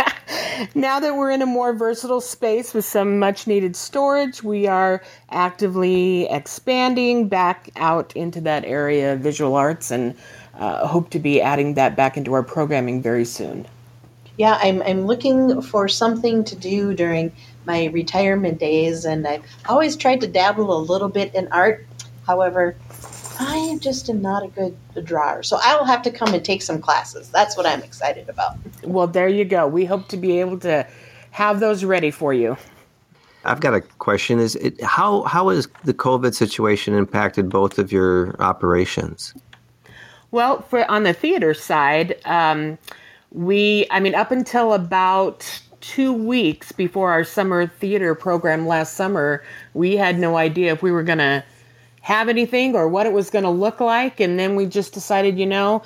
now 0.74 1.00
that 1.00 1.16
we're 1.16 1.30
in 1.30 1.42
a 1.42 1.46
more 1.46 1.72
versatile 1.72 2.20
space 2.20 2.72
with 2.72 2.84
some 2.84 3.18
much 3.18 3.46
needed 3.46 3.74
storage, 3.74 4.42
we 4.42 4.66
are 4.66 5.02
actively 5.30 6.28
expanding 6.30 7.28
back 7.28 7.70
out 7.76 8.14
into 8.14 8.40
that 8.42 8.64
area 8.64 9.14
of 9.14 9.20
visual 9.20 9.56
arts 9.56 9.90
and 9.90 10.16
uh, 10.54 10.86
hope 10.86 11.10
to 11.10 11.18
be 11.18 11.40
adding 11.40 11.74
that 11.74 11.96
back 11.96 12.16
into 12.16 12.32
our 12.32 12.42
programming 12.42 13.02
very 13.02 13.24
soon. 13.24 13.66
Yeah, 14.36 14.58
I'm, 14.60 14.82
I'm 14.82 15.06
looking 15.06 15.62
for 15.62 15.88
something 15.88 16.44
to 16.44 16.56
do 16.56 16.94
during 16.94 17.32
my 17.66 17.86
retirement 17.86 18.58
days, 18.58 19.04
and 19.04 19.26
I've 19.26 19.44
always 19.68 19.96
tried 19.96 20.20
to 20.22 20.26
dabble 20.26 20.76
a 20.76 20.80
little 20.80 21.08
bit 21.08 21.34
in 21.34 21.48
art. 21.52 21.86
However, 22.26 22.76
I 23.38 23.76
just 23.80 24.08
am 24.08 24.18
just 24.18 24.22
not 24.22 24.44
a 24.44 24.48
good 24.48 24.76
drawer. 25.04 25.42
So 25.42 25.58
I 25.62 25.76
will 25.76 25.84
have 25.84 26.02
to 26.02 26.10
come 26.10 26.34
and 26.34 26.44
take 26.44 26.62
some 26.62 26.80
classes. 26.80 27.28
That's 27.30 27.56
what 27.56 27.66
I'm 27.66 27.82
excited 27.82 28.28
about. 28.28 28.56
Well, 28.82 29.06
there 29.06 29.28
you 29.28 29.44
go. 29.44 29.66
We 29.66 29.84
hope 29.84 30.08
to 30.08 30.16
be 30.16 30.40
able 30.40 30.58
to 30.60 30.86
have 31.30 31.60
those 31.60 31.84
ready 31.84 32.10
for 32.10 32.32
you. 32.32 32.56
I've 33.44 33.60
got 33.60 33.74
a 33.74 33.80
question. 33.80 34.38
Is 34.38 34.56
it 34.56 34.82
how 34.82 35.22
how 35.24 35.50
has 35.50 35.68
the 35.84 35.92
COVID 35.92 36.34
situation 36.34 36.94
impacted 36.94 37.50
both 37.50 37.78
of 37.78 37.92
your 37.92 38.40
operations? 38.40 39.34
Well, 40.30 40.62
for 40.62 40.90
on 40.90 41.02
the 41.02 41.12
theater 41.12 41.54
side, 41.54 42.16
um, 42.24 42.78
we 43.34 43.86
I 43.90 44.00
mean 44.00 44.14
up 44.14 44.30
until 44.30 44.72
about 44.72 45.60
two 45.80 46.14
weeks 46.14 46.72
before 46.72 47.10
our 47.10 47.24
summer 47.24 47.66
theater 47.66 48.14
program 48.14 48.66
last 48.66 48.94
summer, 48.94 49.44
we 49.74 49.96
had 49.96 50.18
no 50.18 50.38
idea 50.38 50.72
if 50.72 50.82
we 50.82 50.90
were 50.90 51.02
going 51.02 51.18
to 51.18 51.44
have 52.00 52.28
anything 52.28 52.74
or 52.74 52.88
what 52.88 53.06
it 53.06 53.12
was 53.12 53.28
going 53.28 53.44
to 53.44 53.50
look 53.50 53.80
like. 53.80 54.18
And 54.18 54.38
then 54.38 54.56
we 54.56 54.64
just 54.64 54.94
decided, 54.94 55.38
you 55.38 55.44
know, 55.46 55.82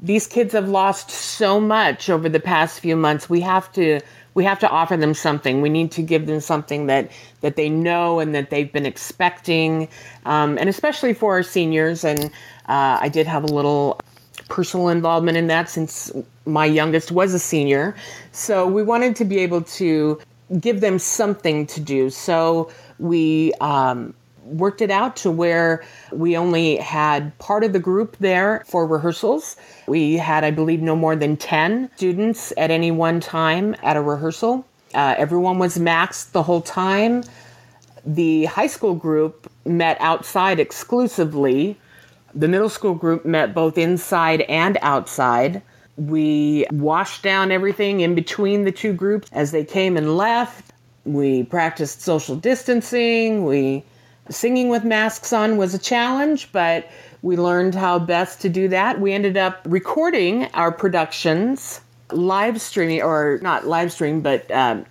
these 0.00 0.26
kids 0.26 0.54
have 0.54 0.68
lost 0.68 1.10
so 1.10 1.60
much 1.60 2.08
over 2.08 2.28
the 2.28 2.40
past 2.40 2.80
few 2.80 2.96
months. 2.96 3.28
We 3.28 3.40
have 3.42 3.70
to 3.72 4.00
we 4.34 4.44
have 4.44 4.58
to 4.60 4.68
offer 4.68 4.98
them 4.98 5.14
something. 5.14 5.62
We 5.62 5.70
need 5.70 5.90
to 5.92 6.02
give 6.02 6.26
them 6.26 6.40
something 6.40 6.86
that 6.86 7.10
that 7.40 7.56
they 7.56 7.68
know 7.68 8.20
and 8.20 8.34
that 8.34 8.50
they've 8.50 8.70
been 8.70 8.86
expecting, 8.86 9.88
um, 10.24 10.58
and 10.58 10.68
especially 10.68 11.14
for 11.14 11.32
our 11.32 11.42
seniors. 11.42 12.04
And 12.04 12.26
uh, 12.68 12.98
I 13.00 13.08
did 13.08 13.26
have 13.26 13.44
a 13.44 13.48
little 13.48 13.98
personal 14.48 14.88
involvement 14.88 15.36
in 15.36 15.46
that 15.48 15.68
since 15.68 16.12
my 16.44 16.64
youngest 16.64 17.12
was 17.12 17.34
a 17.34 17.38
senior. 17.38 17.94
So 18.32 18.66
we 18.66 18.82
wanted 18.82 19.16
to 19.16 19.24
be 19.24 19.38
able 19.38 19.62
to 19.62 20.20
give 20.60 20.80
them 20.80 20.98
something 20.98 21.66
to 21.66 21.80
do. 21.80 22.10
So 22.10 22.70
we 22.98 23.52
um, 23.60 24.14
worked 24.44 24.80
it 24.80 24.90
out 24.90 25.16
to 25.16 25.30
where 25.30 25.84
we 26.12 26.36
only 26.36 26.76
had 26.76 27.36
part 27.38 27.64
of 27.64 27.72
the 27.72 27.78
group 27.78 28.16
there 28.18 28.64
for 28.66 28.86
rehearsals. 28.86 29.56
We 29.86 30.14
had, 30.14 30.44
I 30.44 30.50
believe, 30.50 30.80
no 30.80 30.96
more 30.96 31.16
than 31.16 31.36
10 31.36 31.90
students 31.96 32.52
at 32.56 32.70
any 32.70 32.90
one 32.90 33.20
time 33.20 33.74
at 33.82 33.96
a 33.96 34.00
rehearsal. 34.00 34.64
Uh, 34.94 35.14
everyone 35.18 35.58
was 35.58 35.76
maxed 35.76 36.32
the 36.32 36.42
whole 36.42 36.62
time. 36.62 37.24
The 38.04 38.44
high 38.44 38.68
school 38.68 38.94
group 38.94 39.50
met 39.64 39.96
outside 40.00 40.60
exclusively. 40.60 41.76
The 42.36 42.48
middle 42.48 42.68
school 42.68 42.94
group 42.94 43.24
met 43.24 43.54
both 43.54 43.76
inside 43.76 44.42
and 44.42 44.78
outside. 44.82 45.62
We 45.96 46.66
washed 46.70 47.22
down 47.22 47.50
everything 47.50 48.00
in 48.00 48.14
between 48.14 48.64
the 48.64 48.72
two 48.72 48.92
groups 48.92 49.28
as 49.32 49.50
they 49.50 49.64
came 49.64 49.96
and 49.96 50.16
left. 50.16 50.72
We 51.04 51.44
practiced 51.44 52.02
social 52.02 52.36
distancing. 52.36 53.44
We 53.44 53.84
Singing 54.28 54.70
with 54.70 54.84
masks 54.84 55.32
on 55.32 55.56
was 55.56 55.72
a 55.72 55.78
challenge, 55.78 56.50
but 56.50 56.90
we 57.22 57.36
learned 57.36 57.76
how 57.76 58.00
best 58.00 58.40
to 58.40 58.48
do 58.48 58.66
that. 58.68 59.00
We 59.00 59.12
ended 59.12 59.36
up 59.36 59.60
recording 59.64 60.46
our 60.46 60.72
productions, 60.72 61.80
live 62.10 62.60
streaming, 62.60 63.02
or 63.02 63.38
not 63.42 63.68
live 63.68 63.92
stream, 63.92 64.22
but 64.22 64.50
um, 64.50 64.84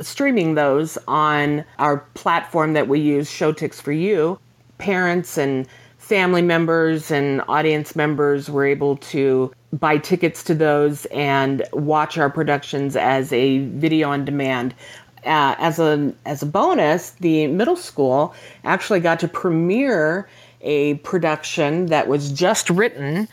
streaming 0.00 0.56
those 0.56 0.98
on 1.06 1.64
our 1.78 1.98
platform 2.14 2.72
that 2.72 2.88
we 2.88 2.98
use, 2.98 3.30
ShowTix4U. 3.30 4.38
Parents 4.78 5.38
and 5.38 5.68
family 6.10 6.42
members 6.42 7.12
and 7.12 7.40
audience 7.46 7.94
members 7.94 8.50
were 8.50 8.66
able 8.66 8.96
to 8.96 9.52
buy 9.72 9.96
tickets 9.96 10.42
to 10.42 10.56
those 10.56 11.06
and 11.06 11.62
watch 11.72 12.18
our 12.18 12.28
productions 12.28 12.96
as 12.96 13.32
a 13.32 13.58
video 13.68 14.10
on 14.10 14.24
demand. 14.24 14.74
Uh, 15.18 15.54
as 15.58 15.78
a 15.78 16.12
as 16.26 16.42
a 16.42 16.46
bonus, 16.46 17.10
the 17.20 17.46
middle 17.46 17.76
school 17.76 18.34
actually 18.64 18.98
got 18.98 19.20
to 19.20 19.28
premiere 19.28 20.28
a 20.62 20.94
production 20.94 21.86
that 21.86 22.08
was 22.08 22.32
just 22.32 22.68
written 22.70 23.28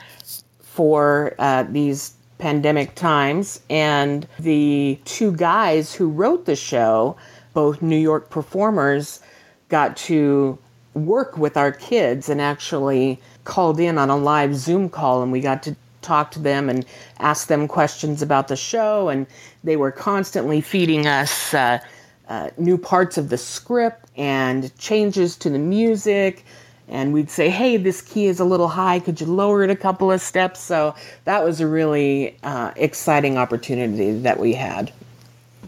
for 0.60 1.34
uh, 1.40 1.64
these 1.64 2.14
pandemic 2.38 2.94
times, 2.94 3.60
and 3.72 4.28
the 4.38 5.00
two 5.06 5.32
guys 5.32 5.96
who 5.96 6.08
wrote 6.08 6.46
the 6.46 6.56
show, 6.56 7.18
both 7.56 7.82
New 7.82 7.98
York 7.98 8.30
performers, 8.30 9.20
got 9.70 9.98
to 9.98 10.60
work 11.06 11.38
with 11.38 11.58
our 11.58 11.72
kids 11.72 12.30
and 12.30 12.42
actually 12.42 13.20
called 13.44 13.80
in 13.80 13.98
on 13.98 14.10
a 14.10 14.18
live 14.18 14.56
Zoom 14.56 14.90
call, 14.90 15.22
and 15.24 15.32
we 15.32 15.40
got 15.40 15.64
to 15.64 15.76
talk 16.02 16.32
to 16.32 16.40
them 16.40 16.70
and 16.70 16.86
ask 17.20 17.48
them 17.48 17.68
questions 17.68 18.22
about 18.22 18.48
the 18.48 18.56
show. 18.56 19.10
And 19.10 19.28
they 19.64 19.76
were 19.76 19.92
constantly 19.92 20.62
feeding 20.62 21.06
us 21.06 21.54
uh, 21.54 21.80
uh, 22.30 22.50
new 22.58 22.78
parts 22.78 23.18
of 23.18 23.30
the 23.30 23.38
script 23.38 24.10
and 24.16 24.76
changes 24.78 25.36
to 25.38 25.50
the 25.50 25.60
music. 25.60 26.46
And 26.90 27.14
we'd 27.14 27.30
say, 27.30 27.50
hey, 27.50 27.76
this 27.76 28.02
key 28.02 28.28
is 28.28 28.40
a 28.40 28.46
little 28.46 28.70
high. 28.70 29.00
Could 29.00 29.20
you 29.20 29.28
lower 29.28 29.64
it 29.64 29.70
a 29.70 29.76
couple 29.76 30.12
of 30.12 30.22
steps? 30.22 30.62
So 30.62 30.96
that 31.26 31.44
was 31.44 31.60
a 31.60 31.68
really 31.68 32.38
uh, 32.44 32.72
exciting 32.78 33.38
opportunity 33.38 34.18
that 34.20 34.40
we 34.40 34.54
had 34.54 34.94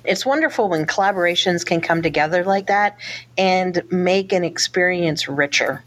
it's 0.03 0.25
wonderful 0.25 0.69
when 0.69 0.85
collaborations 0.85 1.65
can 1.65 1.81
come 1.81 2.01
together 2.01 2.43
like 2.43 2.67
that 2.67 2.97
and 3.37 3.81
make 3.91 4.33
an 4.33 4.43
experience 4.43 5.27
richer. 5.27 5.83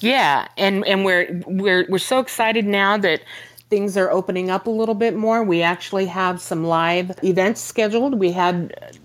Yeah, 0.00 0.48
and 0.56 0.86
and 0.86 1.04
we're 1.04 1.42
we're 1.46 1.86
we're 1.88 1.98
so 1.98 2.18
excited 2.18 2.66
now 2.66 2.98
that 2.98 3.22
things 3.70 3.96
are 3.96 4.10
opening 4.10 4.50
up 4.50 4.66
a 4.66 4.70
little 4.70 4.94
bit 4.94 5.16
more. 5.16 5.42
We 5.42 5.62
actually 5.62 6.06
have 6.06 6.40
some 6.40 6.64
live 6.64 7.12
events 7.24 7.60
scheduled. 7.60 8.18
We 8.18 8.32
had 8.32 8.98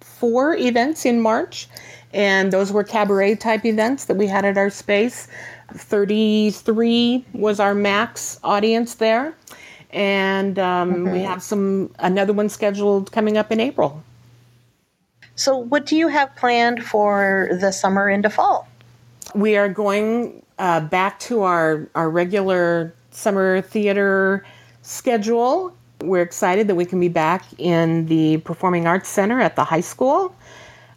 four 0.00 0.56
events 0.56 1.04
in 1.04 1.20
March, 1.20 1.68
and 2.12 2.52
those 2.52 2.72
were 2.72 2.84
cabaret 2.84 3.36
type 3.36 3.64
events 3.64 4.06
that 4.06 4.16
we 4.16 4.26
had 4.26 4.44
at 4.44 4.56
our 4.56 4.70
space. 4.70 5.28
33 5.72 7.24
was 7.32 7.60
our 7.60 7.74
max 7.74 8.40
audience 8.42 8.96
there 8.96 9.34
and 9.92 10.58
um, 10.58 10.92
mm-hmm. 10.92 11.12
we 11.12 11.20
have 11.20 11.42
some 11.42 11.94
another 11.98 12.32
one 12.32 12.48
scheduled 12.48 13.12
coming 13.12 13.36
up 13.36 13.50
in 13.50 13.60
April. 13.60 14.02
So, 15.34 15.56
what 15.56 15.86
do 15.86 15.96
you 15.96 16.08
have 16.08 16.34
planned 16.36 16.84
for 16.84 17.48
the 17.60 17.72
summer 17.72 18.08
into 18.08 18.30
fall? 18.30 18.68
We 19.34 19.56
are 19.56 19.68
going 19.68 20.42
uh, 20.58 20.80
back 20.80 21.18
to 21.20 21.42
our 21.42 21.88
our 21.94 22.10
regular 22.10 22.94
summer 23.10 23.60
theater 23.62 24.44
schedule. 24.82 25.74
We're 26.02 26.22
excited 26.22 26.66
that 26.68 26.74
we 26.74 26.84
can 26.84 27.00
be 27.00 27.08
back 27.08 27.44
in 27.58 28.06
the 28.06 28.38
Performing 28.38 28.86
Arts 28.86 29.08
Center 29.08 29.40
at 29.40 29.56
the 29.56 29.64
high 29.64 29.82
school 29.82 30.34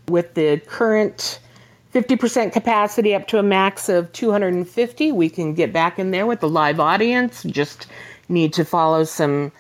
with 0.07 0.33
the 0.33 0.59
current 0.67 1.39
50% 1.93 2.51
capacity 2.51 3.13
up 3.13 3.27
to 3.27 3.37
a 3.37 3.43
max 3.43 3.87
of 3.87 4.11
250. 4.13 5.11
We 5.11 5.29
can 5.29 5.53
get 5.53 5.71
back 5.71 5.99
in 5.99 6.11
there 6.11 6.25
with 6.25 6.39
the 6.39 6.49
live 6.49 6.79
audience. 6.79 7.43
Just 7.43 7.87
need 8.29 8.53
to 8.53 8.65
follow 8.65 9.03
some 9.03 9.51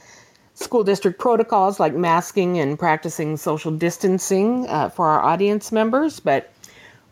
school 0.55 0.83
district 0.83 1.19
protocols 1.19 1.79
like 1.79 1.93
masking 1.95 2.59
and 2.59 2.77
practicing 2.77 3.37
social 3.37 3.71
distancing 3.71 4.67
uh, 4.67 4.89
for 4.89 5.07
our 5.07 5.21
audience 5.21 5.71
members. 5.71 6.19
But 6.19 6.53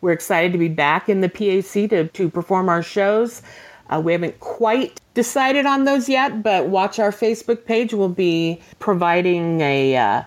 We're 0.02 0.14
excited 0.14 0.52
to 0.52 0.58
be 0.58 0.68
back 0.68 1.10
in 1.10 1.22
the 1.22 1.30
PAC 1.30 1.90
to, 1.92 2.08
to 2.08 2.30
perform 2.30 2.70
our 2.70 2.82
shows. 2.82 3.44
Uh, 3.90 4.02
we 4.04 4.14
haven't 4.14 4.40
quite 4.40 5.00
decided 5.14 5.66
on 5.68 5.84
those 5.84 6.10
yet, 6.10 6.42
but 6.42 6.68
watch 6.70 6.98
our 6.98 7.12
Facebook 7.12 7.66
page. 7.66 7.94
We'll 7.94 8.10
be 8.10 8.60
providing 8.80 9.62
a, 9.62 9.96
uh, 9.96 10.24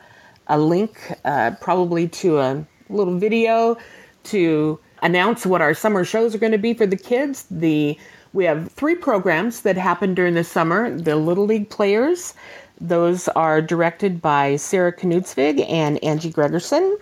a 0.47 0.59
link, 0.59 1.13
uh, 1.25 1.53
probably 1.61 2.07
to 2.09 2.39
a 2.39 2.65
little 2.89 3.19
video 3.19 3.77
to 4.25 4.79
announce 5.03 5.45
what 5.45 5.61
our 5.61 5.75
summer 5.75 6.05
shows 6.05 6.35
are 6.35 6.39
going 6.39 6.53
to 6.53 6.59
be 6.59 6.73
for 6.73 6.87
the 6.87 6.97
kids. 6.97 7.47
The 7.51 7.99
we 8.35 8.45
have 8.45 8.71
three 8.73 8.97
programs 8.97 9.63
that 9.63 9.77
happen 9.77 10.13
during 10.13 10.35
the 10.35 10.45
summer. 10.45 10.91
The 10.91 11.17
Little 11.17 11.47
League 11.47 11.71
Players, 11.71 12.35
those 12.81 13.29
are 13.29 13.63
directed 13.63 14.21
by 14.21 14.57
Sarah 14.57 14.93
Knutsvig 14.93 15.65
and 15.71 16.03
Angie 16.03 16.33
Gregerson. 16.33 16.97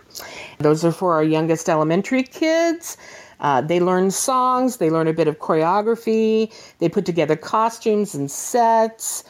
Those 0.58 0.84
are 0.84 0.92
for 0.92 1.14
our 1.14 1.24
youngest 1.24 1.70
elementary 1.70 2.22
kids. 2.22 2.98
Uh, 3.40 3.62
they 3.62 3.80
learn 3.80 4.10
songs, 4.10 4.76
they 4.76 4.90
learn 4.90 5.08
a 5.08 5.12
bit 5.12 5.26
of 5.26 5.40
choreography, 5.40 6.52
they 6.78 6.88
put 6.88 7.04
together 7.04 7.34
costumes 7.34 8.14
and 8.14 8.30
sets, 8.30 9.24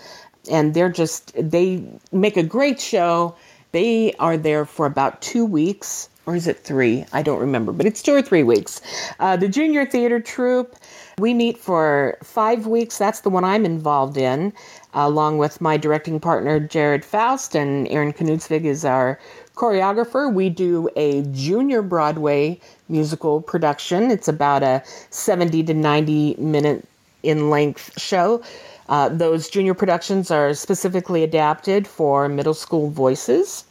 and 0.50 0.74
they're 0.74 0.90
just, 0.90 1.32
they 1.36 1.82
make 2.10 2.36
a 2.36 2.42
great 2.42 2.78
show. 2.78 3.34
They 3.70 4.12
are 4.18 4.36
there 4.36 4.66
for 4.66 4.84
about 4.84 5.22
two 5.22 5.46
weeks, 5.46 6.10
or 6.26 6.36
is 6.36 6.46
it 6.46 6.58
three? 6.58 7.04
I 7.12 7.22
don't 7.22 7.40
remember, 7.40 7.72
but 7.72 7.86
it's 7.86 8.02
two 8.02 8.14
or 8.14 8.22
three 8.22 8.42
weeks. 8.42 8.80
Uh, 9.18 9.36
the 9.36 9.48
junior 9.48 9.84
theater 9.84 10.20
troupe, 10.20 10.76
we 11.18 11.34
meet 11.34 11.58
for 11.58 12.16
five 12.22 12.66
weeks. 12.66 12.96
That's 12.98 13.20
the 13.20 13.30
one 13.30 13.44
I'm 13.44 13.64
involved 13.64 14.16
in, 14.16 14.52
along 14.94 15.38
with 15.38 15.60
my 15.60 15.76
directing 15.76 16.20
partner, 16.20 16.60
Jared 16.60 17.04
Faust, 17.04 17.56
and 17.56 17.88
Aaron 17.88 18.12
Knutsvig 18.12 18.64
is 18.64 18.84
our 18.84 19.18
choreographer. 19.54 20.32
We 20.32 20.48
do 20.48 20.88
a 20.96 21.22
junior 21.32 21.82
Broadway 21.82 22.60
musical 22.88 23.40
production. 23.40 24.10
It's 24.10 24.28
about 24.28 24.62
a 24.62 24.82
70 25.10 25.64
to 25.64 25.74
90 25.74 26.36
minute 26.36 26.86
in 27.22 27.50
length 27.50 28.00
show. 28.00 28.42
Uh, 28.88 29.08
those 29.08 29.48
junior 29.48 29.74
productions 29.74 30.30
are 30.30 30.54
specifically 30.54 31.22
adapted 31.22 31.86
for 31.86 32.28
middle 32.28 32.54
school 32.54 32.90
voices. 32.90 33.64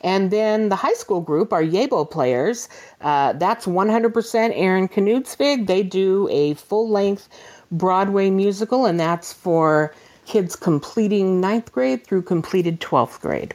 And 0.00 0.30
then 0.30 0.68
the 0.68 0.76
high 0.76 0.94
school 0.94 1.20
group, 1.20 1.52
our 1.52 1.62
Yebo 1.62 2.10
players, 2.10 2.68
uh, 3.00 3.32
that's 3.34 3.66
100% 3.66 4.52
Aaron 4.54 4.88
Knutsvig. 4.88 5.66
They 5.66 5.82
do 5.82 6.28
a 6.30 6.54
full 6.54 6.88
length 6.88 7.28
Broadway 7.70 8.30
musical, 8.30 8.84
and 8.86 9.00
that's 9.00 9.32
for 9.32 9.94
kids 10.26 10.54
completing 10.54 11.40
ninth 11.40 11.72
grade 11.72 12.06
through 12.06 12.22
completed 12.22 12.80
12th 12.80 13.20
grade. 13.20 13.54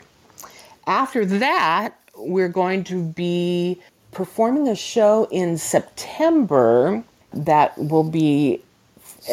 After 0.87 1.25
that, 1.25 1.95
we're 2.17 2.49
going 2.49 2.83
to 2.85 3.03
be 3.03 3.79
performing 4.11 4.67
a 4.67 4.75
show 4.75 5.27
in 5.31 5.57
September 5.57 7.03
that 7.33 7.77
will 7.77 8.03
be 8.03 8.61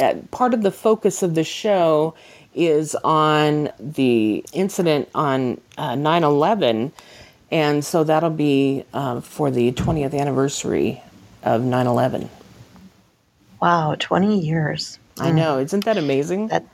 uh, 0.00 0.14
part 0.30 0.52
of 0.52 0.62
the 0.62 0.70
focus 0.70 1.22
of 1.22 1.34
the 1.34 1.44
show 1.44 2.14
is 2.54 2.94
on 3.04 3.70
the 3.78 4.44
incident 4.52 5.08
on 5.14 5.60
uh, 5.76 5.94
9 5.94 6.24
11. 6.24 6.92
And 7.50 7.84
so 7.84 8.04
that'll 8.04 8.30
be 8.30 8.84
uh, 8.92 9.20
for 9.20 9.50
the 9.50 9.72
20th 9.72 10.18
anniversary 10.18 11.02
of 11.42 11.62
9 11.62 11.86
11. 11.86 12.28
Wow, 13.60 13.96
20 13.98 14.40
years. 14.40 14.98
I 15.18 15.30
know. 15.30 15.58
Isn't 15.58 15.84
that 15.84 15.96
amazing? 15.96 16.48
That 16.48 16.66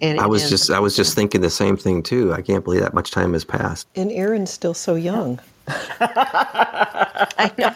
it 0.00 0.18
I 0.18 0.26
was 0.26 0.44
is. 0.44 0.50
just 0.50 0.70
I 0.70 0.80
was 0.80 0.96
just 0.96 1.14
thinking 1.14 1.42
the 1.42 1.50
same 1.50 1.76
thing 1.76 2.02
too. 2.02 2.32
I 2.32 2.42
can't 2.42 2.64
believe 2.64 2.80
that 2.80 2.92
much 2.92 3.12
time 3.12 3.34
has 3.34 3.44
passed. 3.44 3.86
And 3.94 4.10
Aaron's 4.10 4.50
still 4.50 4.74
so 4.74 4.96
young. 4.96 5.38
I 5.68 7.52
know. 7.56 7.72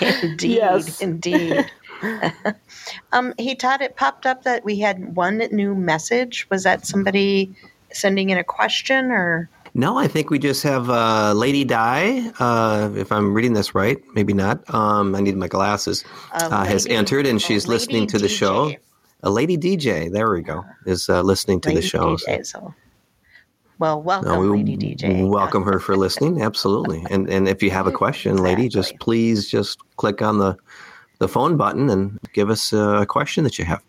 indeed, 0.22 0.56
yes. 0.56 1.02
indeed. 1.02 1.70
um, 3.12 3.34
hey 3.38 3.54
Todd, 3.54 3.80
it 3.80 3.96
popped 3.96 4.26
up 4.26 4.44
that 4.44 4.64
we 4.64 4.78
had 4.78 5.16
one 5.16 5.38
new 5.50 5.74
message. 5.74 6.48
Was 6.50 6.64
that 6.64 6.86
somebody 6.86 7.54
sending 7.92 8.30
in 8.30 8.38
a 8.38 8.44
question 8.44 9.10
or? 9.10 9.48
No, 9.74 9.98
I 9.98 10.08
think 10.08 10.30
we 10.30 10.38
just 10.38 10.62
have 10.62 10.88
uh, 10.88 11.34
Lady 11.34 11.64
Di. 11.64 12.30
Uh, 12.38 12.90
if 12.96 13.12
I'm 13.12 13.34
reading 13.34 13.52
this 13.52 13.74
right, 13.74 13.98
maybe 14.14 14.32
not. 14.32 14.62
Um, 14.72 15.14
I 15.14 15.20
need 15.20 15.36
my 15.36 15.48
glasses. 15.48 16.02
Uh, 16.32 16.64
has 16.64 16.86
entered 16.86 17.26
and 17.26 17.42
she's 17.42 17.68
listening 17.68 18.06
to 18.06 18.18
the 18.18 18.26
DJ. 18.26 18.38
show 18.38 18.72
a 19.22 19.30
lady 19.30 19.56
DJ. 19.56 20.10
There 20.10 20.30
we 20.30 20.42
go. 20.42 20.64
Is 20.86 21.08
uh, 21.08 21.22
listening 21.22 21.60
to 21.62 21.68
lady 21.68 21.80
the 21.80 21.86
show. 21.86 22.16
DJ, 22.16 22.46
so. 22.46 22.74
Well, 23.78 24.00
welcome, 24.00 24.32
no, 24.32 24.40
we 24.40 24.62
lady 24.62 24.76
DJ. 24.76 25.28
Welcome 25.28 25.62
her 25.64 25.78
for 25.78 25.96
listening. 25.96 26.40
Absolutely. 26.40 27.04
And 27.10 27.28
and 27.28 27.48
if 27.48 27.62
you 27.62 27.70
have 27.70 27.86
a 27.86 27.92
question, 28.04 28.32
exactly. 28.32 28.54
lady, 28.54 28.68
just 28.68 28.98
please 28.98 29.50
just 29.50 29.78
click 29.96 30.22
on 30.22 30.38
the 30.38 30.56
the 31.18 31.28
phone 31.28 31.56
button 31.56 31.88
and 31.90 32.18
give 32.32 32.50
us 32.50 32.72
a 32.72 33.06
question 33.08 33.44
that 33.44 33.58
you 33.58 33.64
have. 33.64 33.82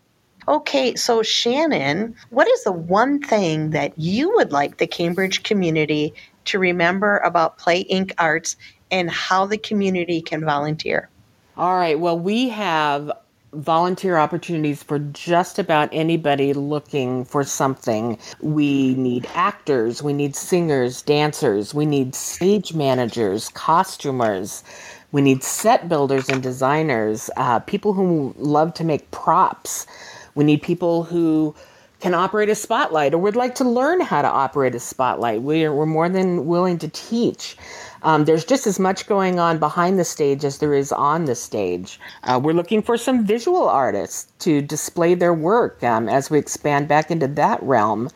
Okay, 0.47 0.95
so 0.95 1.21
Shannon, 1.23 2.15
what 2.29 2.47
is 2.47 2.63
the 2.63 2.71
one 2.71 3.21
thing 3.21 3.71
that 3.71 3.91
you 3.97 4.33
would 4.35 4.53
like 4.53 4.77
the 4.77 4.87
Cambridge 4.87 5.43
community 5.43 6.13
to 6.45 6.57
remember 6.57 7.17
about 7.17 7.57
Play 7.57 7.83
Inc. 7.85 8.13
Arts 8.17 8.55
and 8.89 9.11
how 9.11 9.45
the 9.45 9.57
community 9.57 10.21
can 10.21 10.45
volunteer? 10.45 11.09
All 11.57 11.75
right, 11.75 11.99
well, 11.99 12.17
we 12.17 12.47
have 12.47 13.11
volunteer 13.53 14.17
opportunities 14.17 14.83
for 14.83 14.99
just 14.99 15.57
about 15.57 15.89
anybody 15.91 16.53
looking 16.53 17.25
for 17.25 17.43
something. 17.43 18.17
We 18.41 18.93
need 18.95 19.27
actors, 19.33 20.03
we 20.03 20.13
need 20.13 20.35
singers, 20.35 21.01
dancers, 21.01 21.73
we 21.73 21.85
need 21.85 22.15
stage 22.15 22.73
managers, 22.73 23.49
costumers. 23.49 24.63
We 25.11 25.21
need 25.21 25.43
set 25.43 25.87
builders 25.87 26.29
and 26.29 26.43
designers, 26.43 27.29
uh, 27.37 27.59
people 27.59 27.93
who 27.93 28.35
love 28.37 28.73
to 28.75 28.83
make 28.83 29.09
props. 29.11 29.87
We 30.35 30.43
need 30.43 30.61
people 30.61 31.03
who 31.03 31.55
can 31.99 32.13
operate 32.13 32.49
a 32.49 32.55
spotlight 32.55 33.13
or 33.13 33.17
would 33.17 33.35
like 33.35 33.55
to 33.55 33.63
learn 33.63 34.01
how 34.01 34.21
to 34.21 34.27
operate 34.27 34.75
a 34.75 34.79
spotlight. 34.79 35.41
We're, 35.41 35.73
we're 35.73 35.85
more 35.85 36.09
than 36.09 36.45
willing 36.45 36.77
to 36.79 36.89
teach. 36.89 37.57
Um, 38.03 38.25
there's 38.25 38.45
just 38.45 38.67
as 38.67 38.79
much 38.79 39.07
going 39.07 39.39
on 39.39 39.57
behind 39.57 39.97
the 39.97 40.03
stage 40.05 40.45
as 40.45 40.59
there 40.59 40.73
is 40.73 40.91
on 40.91 41.25
the 41.25 41.33
stage. 41.35 41.99
Uh, 42.23 42.39
we're 42.41 42.53
looking 42.53 42.83
for 42.83 42.97
some 42.97 43.25
visual 43.25 43.67
artists 43.67 44.31
to 44.39 44.61
display 44.61 45.15
their 45.15 45.33
work 45.33 45.83
um, 45.83 46.07
as 46.07 46.29
we 46.29 46.37
expand 46.37 46.87
back 46.87 47.09
into 47.09 47.27
that 47.27 47.61
realm. 47.63 48.09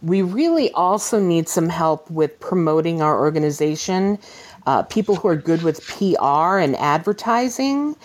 We 0.00 0.22
really 0.22 0.70
also 0.72 1.18
need 1.18 1.48
some 1.48 1.68
help 1.68 2.08
with 2.08 2.38
promoting 2.38 3.02
our 3.02 3.18
organization, 3.18 4.20
uh, 4.68 4.82
people 4.82 5.16
who 5.16 5.26
are 5.26 5.34
good 5.34 5.62
with 5.62 5.80
PR 5.86 6.58
and 6.58 6.76
advertising. 6.76 7.96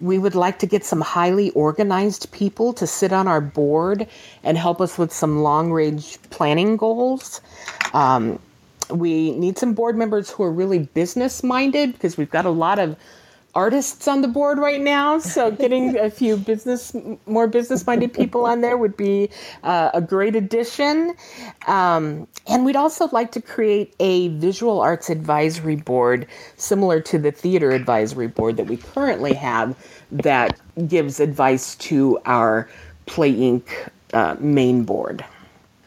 We 0.00 0.18
would 0.18 0.34
like 0.34 0.58
to 0.60 0.66
get 0.66 0.82
some 0.82 1.02
highly 1.02 1.50
organized 1.50 2.32
people 2.32 2.72
to 2.72 2.86
sit 2.86 3.12
on 3.12 3.28
our 3.28 3.42
board 3.42 4.08
and 4.42 4.56
help 4.56 4.80
us 4.80 4.96
with 4.96 5.12
some 5.12 5.42
long 5.42 5.72
range 5.72 6.18
planning 6.30 6.78
goals. 6.78 7.42
Um, 7.92 8.38
we 8.88 9.32
need 9.32 9.58
some 9.58 9.74
board 9.74 9.94
members 9.94 10.30
who 10.30 10.42
are 10.44 10.50
really 10.50 10.78
business 10.78 11.42
minded 11.42 11.92
because 11.92 12.16
we've 12.16 12.30
got 12.30 12.46
a 12.46 12.50
lot 12.64 12.78
of 12.78 12.96
artists 13.56 14.06
on 14.06 14.20
the 14.20 14.28
board 14.28 14.58
right 14.58 14.82
now. 14.82 15.18
So 15.18 15.50
getting 15.50 15.98
a 15.98 16.10
few 16.10 16.36
business, 16.36 16.94
more 17.24 17.48
business 17.48 17.86
minded 17.86 18.12
people 18.12 18.44
on 18.44 18.60
there 18.60 18.76
would 18.76 18.96
be 18.96 19.30
uh, 19.64 19.90
a 19.94 20.02
great 20.02 20.36
addition. 20.36 21.16
Um, 21.66 22.28
and 22.46 22.66
we'd 22.66 22.76
also 22.76 23.08
like 23.08 23.32
to 23.32 23.40
create 23.40 23.94
a 23.98 24.28
visual 24.28 24.80
arts 24.80 25.08
advisory 25.08 25.76
board 25.76 26.26
similar 26.56 27.00
to 27.00 27.18
the 27.18 27.32
theater 27.32 27.70
advisory 27.70 28.28
board 28.28 28.58
that 28.58 28.66
we 28.66 28.76
currently 28.76 29.32
have 29.32 29.74
that 30.12 30.60
gives 30.86 31.18
advice 31.18 31.74
to 31.76 32.20
our 32.26 32.68
Play 33.06 33.32
Inc. 33.32 33.68
Uh, 34.12 34.36
main 34.38 34.84
board. 34.84 35.24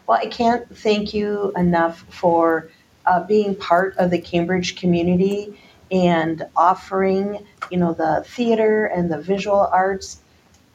Well, 0.05 0.19
I 0.21 0.25
can't 0.25 0.67
thank 0.75 1.13
you 1.13 1.53
enough 1.55 2.03
for 2.09 2.69
uh, 3.05 3.23
being 3.23 3.55
part 3.55 3.95
of 3.97 4.11
the 4.11 4.19
Cambridge 4.19 4.75
community 4.75 5.57
and 5.91 6.45
offering, 6.55 7.45
you 7.71 7.77
know, 7.77 7.93
the 7.93 8.23
theater 8.27 8.85
and 8.85 9.11
the 9.11 9.17
visual 9.17 9.59
arts. 9.59 10.21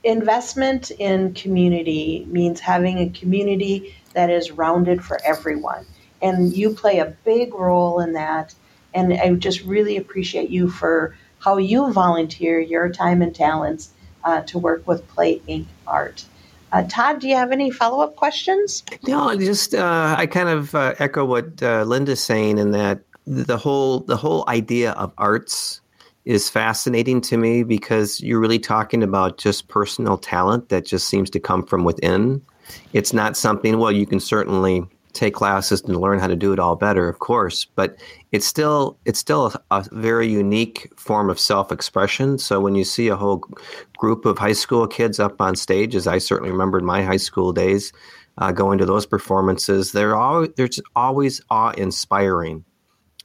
Investment 0.03 0.90
in 0.90 1.33
community 1.35 2.27
means 2.29 2.61
having 2.61 2.98
a 2.98 3.09
community 3.09 3.94
that 4.12 4.31
is 4.31 4.50
rounded 4.50 5.03
for 5.03 5.18
everyone. 5.24 5.87
And 6.20 6.55
you 6.55 6.74
play 6.74 6.98
a 6.98 7.16
big 7.24 7.55
role 7.55 8.00
in 8.00 8.12
that. 8.12 8.55
And 8.92 9.12
I 9.12 9.33
just 9.35 9.62
really 9.62 9.96
appreciate 9.96 10.50
you 10.50 10.68
for 10.68 11.16
how 11.38 11.59
you 11.59 11.92
volunteer 11.92 12.59
your 12.61 12.88
time 12.90 13.22
and 13.22 13.35
talents 13.35 13.90
uh, 14.24 14.40
to 14.42 14.59
work 14.59 14.87
with 14.87 15.07
Play 15.09 15.40
Inc. 15.48 15.66
Art. 15.87 16.24
Uh, 16.72 16.85
Todd, 16.88 17.20
do 17.20 17.29
you 17.29 17.37
have 17.37 17.53
any 17.53 17.70
follow 17.70 18.03
up 18.03 18.16
questions? 18.16 18.83
No, 19.07 19.37
just 19.37 19.74
uh, 19.74 20.16
I 20.18 20.27
kind 20.27 20.48
of 20.48 20.74
uh, 20.74 20.94
echo 20.98 21.24
what 21.24 21.62
uh, 21.62 21.85
Linda's 21.85 22.22
saying 22.22 22.59
in 22.59 22.72
that 22.72 23.00
the 23.26 23.56
whole 23.56 24.00
the 24.00 24.16
whole 24.16 24.44
idea 24.48 24.92
of 24.92 25.12
arts 25.18 25.80
is 26.24 26.48
fascinating 26.48 27.20
to 27.20 27.37
me 27.37 27.62
because 27.62 28.20
you're 28.20 28.40
really 28.40 28.58
talking 28.58 29.02
about 29.02 29.38
just 29.38 29.68
personal 29.68 30.16
talent 30.16 30.70
that 30.70 30.87
just 30.87 31.08
seems 31.08 31.28
to 31.30 31.40
come 31.40 31.64
from 31.66 31.84
within. 31.84 32.40
It's 32.94 33.12
not 33.12 33.37
something. 33.37 33.78
Well, 33.78 33.92
you 33.92 34.06
can 34.06 34.20
certainly 34.20 34.84
take 35.12 35.34
classes 35.34 35.82
and 35.82 36.00
learn 36.00 36.18
how 36.18 36.26
to 36.26 36.34
do 36.34 36.52
it 36.52 36.58
all 36.58 36.76
better, 36.76 37.08
of 37.08 37.18
course. 37.18 37.64
But 37.64 37.96
it's 38.32 38.46
still 38.46 38.98
it's 39.04 39.18
still 39.18 39.46
a, 39.70 39.78
a 39.78 39.84
very 39.92 40.28
unique 40.28 40.90
form 40.96 41.30
of 41.30 41.38
self-expression. 41.38 42.38
So 42.38 42.60
when 42.60 42.74
you 42.74 42.84
see 42.84 43.08
a 43.08 43.16
whole 43.16 43.42
group 43.96 44.24
of 44.24 44.38
high 44.38 44.52
school 44.52 44.87
kids 44.87 45.20
up 45.20 45.40
on 45.40 45.56
stage, 45.56 45.94
as 45.94 46.06
I 46.06 46.18
certainly 46.18 46.50
remember 46.50 46.78
in 46.78 46.84
my 46.84 47.02
high 47.02 47.18
school 47.18 47.52
days, 47.52 47.92
uh, 48.38 48.50
going 48.52 48.78
to 48.78 48.87
those 48.87 49.06
performances, 49.06 49.92
they're 49.92 50.16
always 50.16 50.50
they're 50.56 50.68
always 50.96 51.40
awe-inspiring 51.50 52.64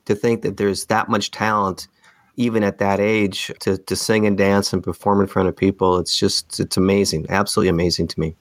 to 0.09 0.15
think 0.15 0.41
that 0.41 0.57
there's 0.57 0.85
that 0.87 1.07
much 1.07 1.31
talent 1.31 1.87
even 2.35 2.63
at 2.63 2.77
that 2.77 2.99
age 2.99 3.51
to, 3.59 3.77
to 3.77 3.95
sing 3.95 4.25
and 4.25 4.37
dance 4.37 4.71
and 4.73 4.83
perform 4.83 5.21
in 5.21 5.27
front 5.27 5.47
of 5.47 5.55
people 5.55 5.97
it's 5.97 6.17
just 6.17 6.59
it's 6.59 6.77
amazing 6.77 7.25
absolutely 7.29 7.69
amazing 7.69 8.07
to 8.07 8.19
me 8.19 8.35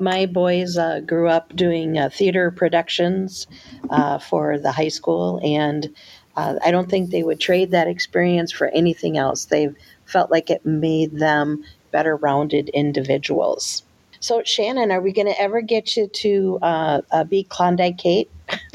my 0.00 0.24
boys 0.26 0.78
uh, 0.78 1.00
grew 1.00 1.28
up 1.28 1.54
doing 1.54 1.98
uh, 1.98 2.08
theater 2.08 2.50
productions 2.50 3.46
uh, 3.90 4.18
for 4.18 4.58
the 4.58 4.72
high 4.72 4.88
school, 4.88 5.40
and 5.44 5.94
uh, 6.36 6.54
I 6.64 6.70
don't 6.70 6.88
think 6.88 7.10
they 7.10 7.22
would 7.22 7.38
trade 7.38 7.70
that 7.72 7.86
experience 7.86 8.50
for 8.50 8.68
anything 8.68 9.18
else. 9.18 9.44
They 9.44 9.68
felt 10.06 10.30
like 10.30 10.48
it 10.48 10.64
made 10.64 11.18
them 11.18 11.64
better 11.90 12.16
rounded 12.16 12.70
individuals. 12.70 13.82
So, 14.20 14.42
Shannon, 14.44 14.92
are 14.92 15.00
we 15.00 15.12
going 15.12 15.28
to 15.28 15.40
ever 15.40 15.62
get 15.62 15.96
you 15.96 16.06
to 16.06 16.58
uh, 16.60 17.00
uh, 17.10 17.24
be 17.24 17.44
Klondike 17.44 17.96
Kate? 17.96 18.30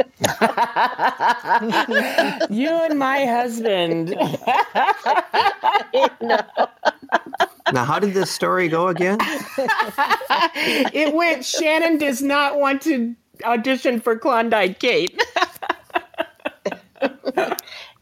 you 2.50 2.70
and 2.70 2.98
my 2.98 3.26
husband. 3.26 4.10
no. 6.22 6.40
Now, 7.74 7.86
how 7.86 8.00
did 8.00 8.16
this 8.16 8.32
story 8.32 8.70
go 8.70 8.88
again? 8.88 9.20
it 10.94 11.14
went 11.14 11.46
Shannon 11.46 12.00
does 12.00 12.24
not 12.24 12.58
want 12.58 12.82
to 12.84 13.14
audition 13.44 14.00
for 14.00 14.18
Klondike 14.18 14.80
Kate. 14.80 15.22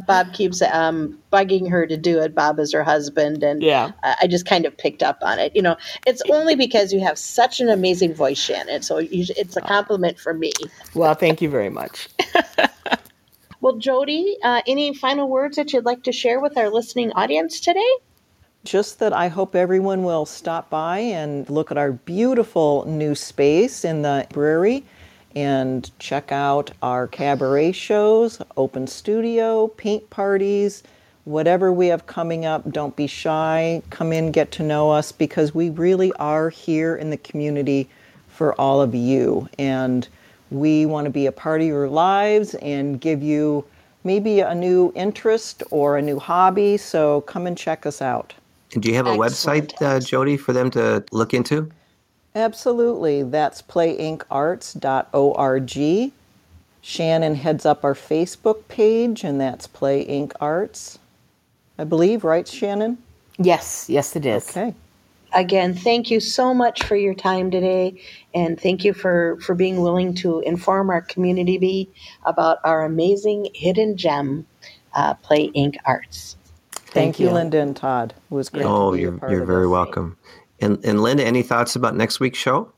Bob 0.06 0.34
keeps 0.34 0.62
um, 0.62 1.18
bugging 1.32 1.70
her 1.70 1.86
to 1.86 1.98
do 1.98 2.20
it. 2.20 2.36
Bob 2.36 2.60
is 2.60 2.72
her 2.74 2.84
husband, 2.84 3.44
and 3.44 3.62
yeah, 3.62 3.92
I 4.04 4.28
just 4.28 4.46
kind 4.46 4.66
of 4.66 4.78
picked 4.78 5.04
up 5.04 5.18
on 5.22 5.40
it. 5.40 5.56
You 5.56 5.62
know, 5.62 5.78
it's 6.06 6.22
only 6.30 6.56
because 6.56 6.94
you 6.94 7.00
have 7.02 7.18
such 7.18 7.60
an 7.60 7.70
amazing 7.70 8.14
voice, 8.14 8.38
Shannon. 8.38 8.82
So 8.82 9.00
you, 9.00 9.26
it's 9.38 9.56
a 9.56 9.62
compliment 9.62 10.20
for 10.20 10.34
me. 10.34 10.52
Well, 10.94 11.14
thank 11.14 11.42
you 11.42 11.50
very 11.50 11.70
much. 11.70 12.10
well, 13.62 13.78
Jody, 13.78 14.38
uh, 14.44 14.62
any 14.68 14.94
final 14.94 15.30
words 15.30 15.56
that 15.58 15.74
you'd 15.74 15.86
like 15.86 16.04
to 16.04 16.12
share 16.12 16.40
with 16.40 16.58
our 16.58 16.70
listening 16.70 17.12
audience 17.14 17.60
today? 17.60 17.92
Just 18.64 19.00
that 19.00 19.12
I 19.12 19.28
hope 19.28 19.56
everyone 19.56 20.04
will 20.04 20.26
stop 20.26 20.70
by 20.70 21.00
and 21.00 21.50
look 21.50 21.70
at 21.70 21.78
our 21.78 21.92
beautiful 21.92 22.86
new 22.86 23.14
space 23.14 23.84
in 23.84 24.04
the 24.04 24.10
library 24.10 24.86
and 25.36 25.90
check 26.00 26.32
out 26.32 26.72
our 26.82 27.08
cabaret 27.08 27.72
shows, 27.72 28.42
open 28.58 28.88
studio, 28.88 29.68
paint 29.68 30.10
parties, 30.10 30.84
whatever 31.26 31.72
we 31.72 31.88
have 31.88 32.06
coming 32.06 32.46
up. 32.46 32.70
Don't 32.72 32.96
be 32.96 33.08
shy. 33.08 33.82
Come 33.90 34.14
in, 34.14 34.32
get 34.32 34.52
to 34.52 34.64
know 34.64 34.92
us 34.92 35.12
because 35.12 35.56
we 35.56 35.70
really 35.70 36.12
are 36.14 36.50
here 36.50 36.96
in 36.96 37.10
the 37.10 37.18
community 37.18 37.90
for 38.28 38.60
all 38.60 38.82
of 38.82 38.94
you. 38.94 39.48
And 39.58 40.08
we 40.52 40.86
want 40.86 41.06
to 41.06 41.12
be 41.12 41.26
a 41.26 41.32
part 41.32 41.62
of 41.62 41.68
your 41.68 41.90
lives 41.90 42.56
and 42.56 43.00
give 43.00 43.24
you 43.24 43.66
maybe 44.04 44.42
a 44.42 44.54
new 44.54 44.92
interest 44.96 45.64
or 45.72 45.98
a 45.98 46.02
new 46.02 46.20
hobby. 46.20 46.78
So 46.78 47.22
come 47.22 47.48
and 47.48 47.58
check 47.58 47.86
us 47.86 48.02
out. 48.02 48.34
Do 48.70 48.90
you 48.90 48.96
have 48.96 49.08
a 49.08 49.12
Excellent. 49.12 49.74
website, 49.74 49.82
uh, 49.86 50.00
Jody, 50.00 50.36
for 50.36 50.52
them 50.52 50.72
to 50.72 51.04
look 51.12 51.34
into? 51.34 51.70
Absolutely. 52.36 53.24
That's 53.24 53.62
playinkarts.org. 53.62 56.12
Shannon 56.82 57.36
heads 57.36 57.66
up 57.66 57.86
our 57.86 57.94
Facebook 57.94 58.68
page, 58.68 59.24
and 59.24 59.40
that's 59.40 59.68
Play 59.68 60.06
Inc. 60.06 60.34
Arts. 60.42 61.00
I 61.78 61.86
believe, 61.86 62.26
right, 62.26 62.48
Shannon? 62.48 62.98
Yes, 63.38 63.88
yes, 63.90 64.16
it 64.16 64.26
is. 64.26 64.50
Okay. 64.50 64.74
Again, 65.34 65.74
thank 65.74 66.12
you 66.12 66.20
so 66.20 66.54
much 66.54 66.84
for 66.84 66.96
your 66.96 67.16
time 67.16 67.50
today, 67.50 68.00
and 68.36 68.60
thank 68.60 68.84
you 68.84 68.94
for, 68.94 69.40
for 69.42 69.56
being 69.56 69.82
willing 69.82 70.14
to 70.16 70.42
inform 70.42 70.90
our 70.90 71.02
community 71.02 71.90
about 72.26 72.60
our 72.64 72.84
amazing 72.84 73.48
hidden 73.56 73.98
gem, 73.98 74.46
uh, 74.94 75.16
Play 75.16 75.50
Inc. 75.52 75.78
Arts. 75.86 76.36
Thank, 76.74 77.20
you, 77.20 77.32
Linda 77.32 77.60
and 77.60 77.76
Todd. 77.76 78.14
It 78.30 78.34
was 78.34 78.50
great. 78.50 78.66
Oh, 78.66 78.94
you're 78.94 79.20
you're 79.28 79.46
very 79.46 79.68
welcome. 79.68 80.16
And 80.60 80.84
and 80.86 81.02
Linda, 81.02 81.26
any 81.26 81.44
thoughts 81.44 81.76
about 81.76 81.96
next 81.96 82.20
week's 82.20 82.40
show? 82.40 82.72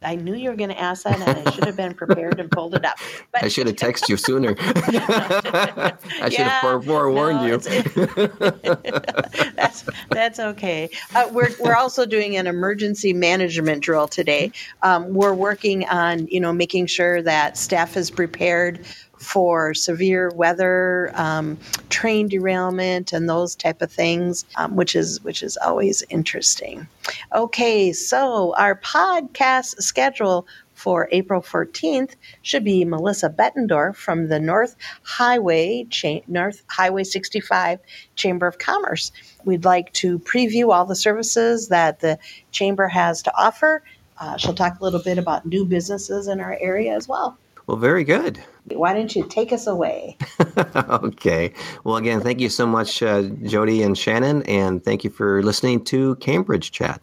I 0.00 0.14
knew 0.14 0.34
you 0.34 0.50
were 0.50 0.56
going 0.56 0.70
to 0.70 0.80
ask 0.80 1.02
that, 1.02 1.20
and 1.20 1.48
I 1.48 1.50
should 1.50 1.64
have 1.64 1.76
been 1.76 1.92
prepared 1.92 2.38
and 2.38 2.48
pulled 2.48 2.76
it 2.76 2.84
up. 2.84 2.98
But 3.32 3.42
I 3.42 3.48
should 3.48 3.66
have 3.66 3.74
texted 3.74 4.08
you 4.08 4.16
sooner. 4.16 4.54
I 4.60 6.28
should 6.28 6.38
yeah, 6.38 6.48
have 6.48 6.84
forewarned 6.84 7.40
no, 7.40 7.46
you. 7.46 7.58
that's 9.56 9.84
that's 10.10 10.38
okay. 10.38 10.88
Uh, 11.16 11.28
we're 11.32 11.50
we're 11.58 11.74
also 11.74 12.06
doing 12.06 12.36
an 12.36 12.46
emergency 12.46 13.12
management 13.12 13.82
drill 13.82 14.06
today. 14.06 14.52
Um, 14.82 15.14
we're 15.14 15.34
working 15.34 15.84
on 15.88 16.28
you 16.28 16.38
know 16.38 16.52
making 16.52 16.86
sure 16.86 17.20
that 17.22 17.56
staff 17.56 17.96
is 17.96 18.08
prepared 18.08 18.86
for 19.18 19.74
severe 19.74 20.30
weather, 20.34 21.10
um, 21.14 21.58
train 21.88 22.28
derailment, 22.28 23.12
and 23.12 23.28
those 23.28 23.54
type 23.54 23.82
of 23.82 23.90
things, 23.90 24.44
um, 24.56 24.76
which 24.76 24.94
is 24.94 25.22
which 25.22 25.42
is 25.42 25.56
always 25.58 26.02
interesting. 26.08 26.86
Okay, 27.34 27.92
so 27.92 28.54
our 28.56 28.76
podcast 28.80 29.80
schedule 29.82 30.46
for 30.78 31.08
April 31.10 31.42
14th 31.42 32.14
should 32.42 32.62
be 32.62 32.84
Melissa 32.84 33.28
Bettendorf 33.28 33.96
from 33.96 34.28
the 34.28 34.38
North 34.38 34.76
Highway 35.02 35.84
Cha- 35.90 36.20
North 36.28 36.62
Highway 36.68 37.02
65 37.02 37.80
Chamber 38.14 38.46
of 38.46 38.58
Commerce. 38.58 39.10
We'd 39.44 39.64
like 39.64 39.92
to 39.94 40.20
preview 40.20 40.72
all 40.72 40.84
the 40.84 40.94
services 40.94 41.68
that 41.68 41.98
the 41.98 42.16
chamber 42.52 42.86
has 42.86 43.22
to 43.22 43.36
offer. 43.36 43.82
Uh, 44.18 44.36
she'll 44.36 44.54
talk 44.54 44.78
a 44.78 44.84
little 44.84 45.02
bit 45.02 45.18
about 45.18 45.44
new 45.44 45.64
businesses 45.64 46.28
in 46.28 46.38
our 46.38 46.56
area 46.60 46.94
as 46.94 47.08
well. 47.08 47.36
Well, 47.68 47.76
very 47.76 48.02
good. 48.02 48.42
Why 48.64 48.94
don't 48.94 49.14
you 49.14 49.28
take 49.28 49.52
us 49.52 49.66
away? 49.66 50.16
okay. 50.76 51.52
Well, 51.84 51.96
again, 51.96 52.22
thank 52.22 52.40
you 52.40 52.48
so 52.48 52.66
much, 52.66 53.02
uh, 53.02 53.24
Jody 53.42 53.82
and 53.82 53.96
Shannon, 53.96 54.42
and 54.44 54.82
thank 54.82 55.04
you 55.04 55.10
for 55.10 55.42
listening 55.42 55.84
to 55.84 56.16
Cambridge 56.16 56.72
Chat. 56.72 57.02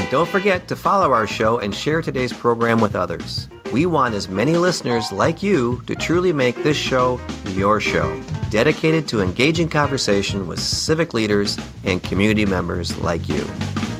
And 0.06 0.12
don't 0.12 0.30
forget 0.30 0.68
to 0.68 0.76
follow 0.76 1.13
our 1.13 1.26
show 1.26 1.58
and 1.58 1.74
share 1.74 2.00
today's 2.04 2.32
program 2.32 2.80
with 2.80 2.96
others. 2.96 3.50
We 3.74 3.88
want 3.88 4.13
as 4.13 4.30
many 4.30 4.56
listeners 4.56 5.12
like 5.12 5.41
you 5.41 5.82
to 5.88 5.96
truly 5.96 6.32
make 6.32 6.62
this 6.62 6.78
show 6.78 7.20
your 7.48 7.82
show, 7.82 8.22
dedicated 8.52 9.08
to 9.08 9.22
engaging 9.22 9.68
conversation 9.68 10.46
with 10.46 10.60
civic 10.60 11.15
leaders 11.15 11.58
and 11.86 12.04
community 12.04 12.46
members 12.46 12.96
like 13.00 13.28
you. 13.28 13.41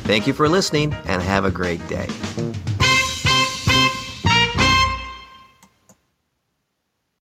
Thank 0.06 0.28
you 0.28 0.34
for 0.34 0.48
listening 0.48 0.94
and 1.06 1.24
have 1.24 1.44
a 1.44 1.50
great 1.50 1.82
day. 1.88 2.08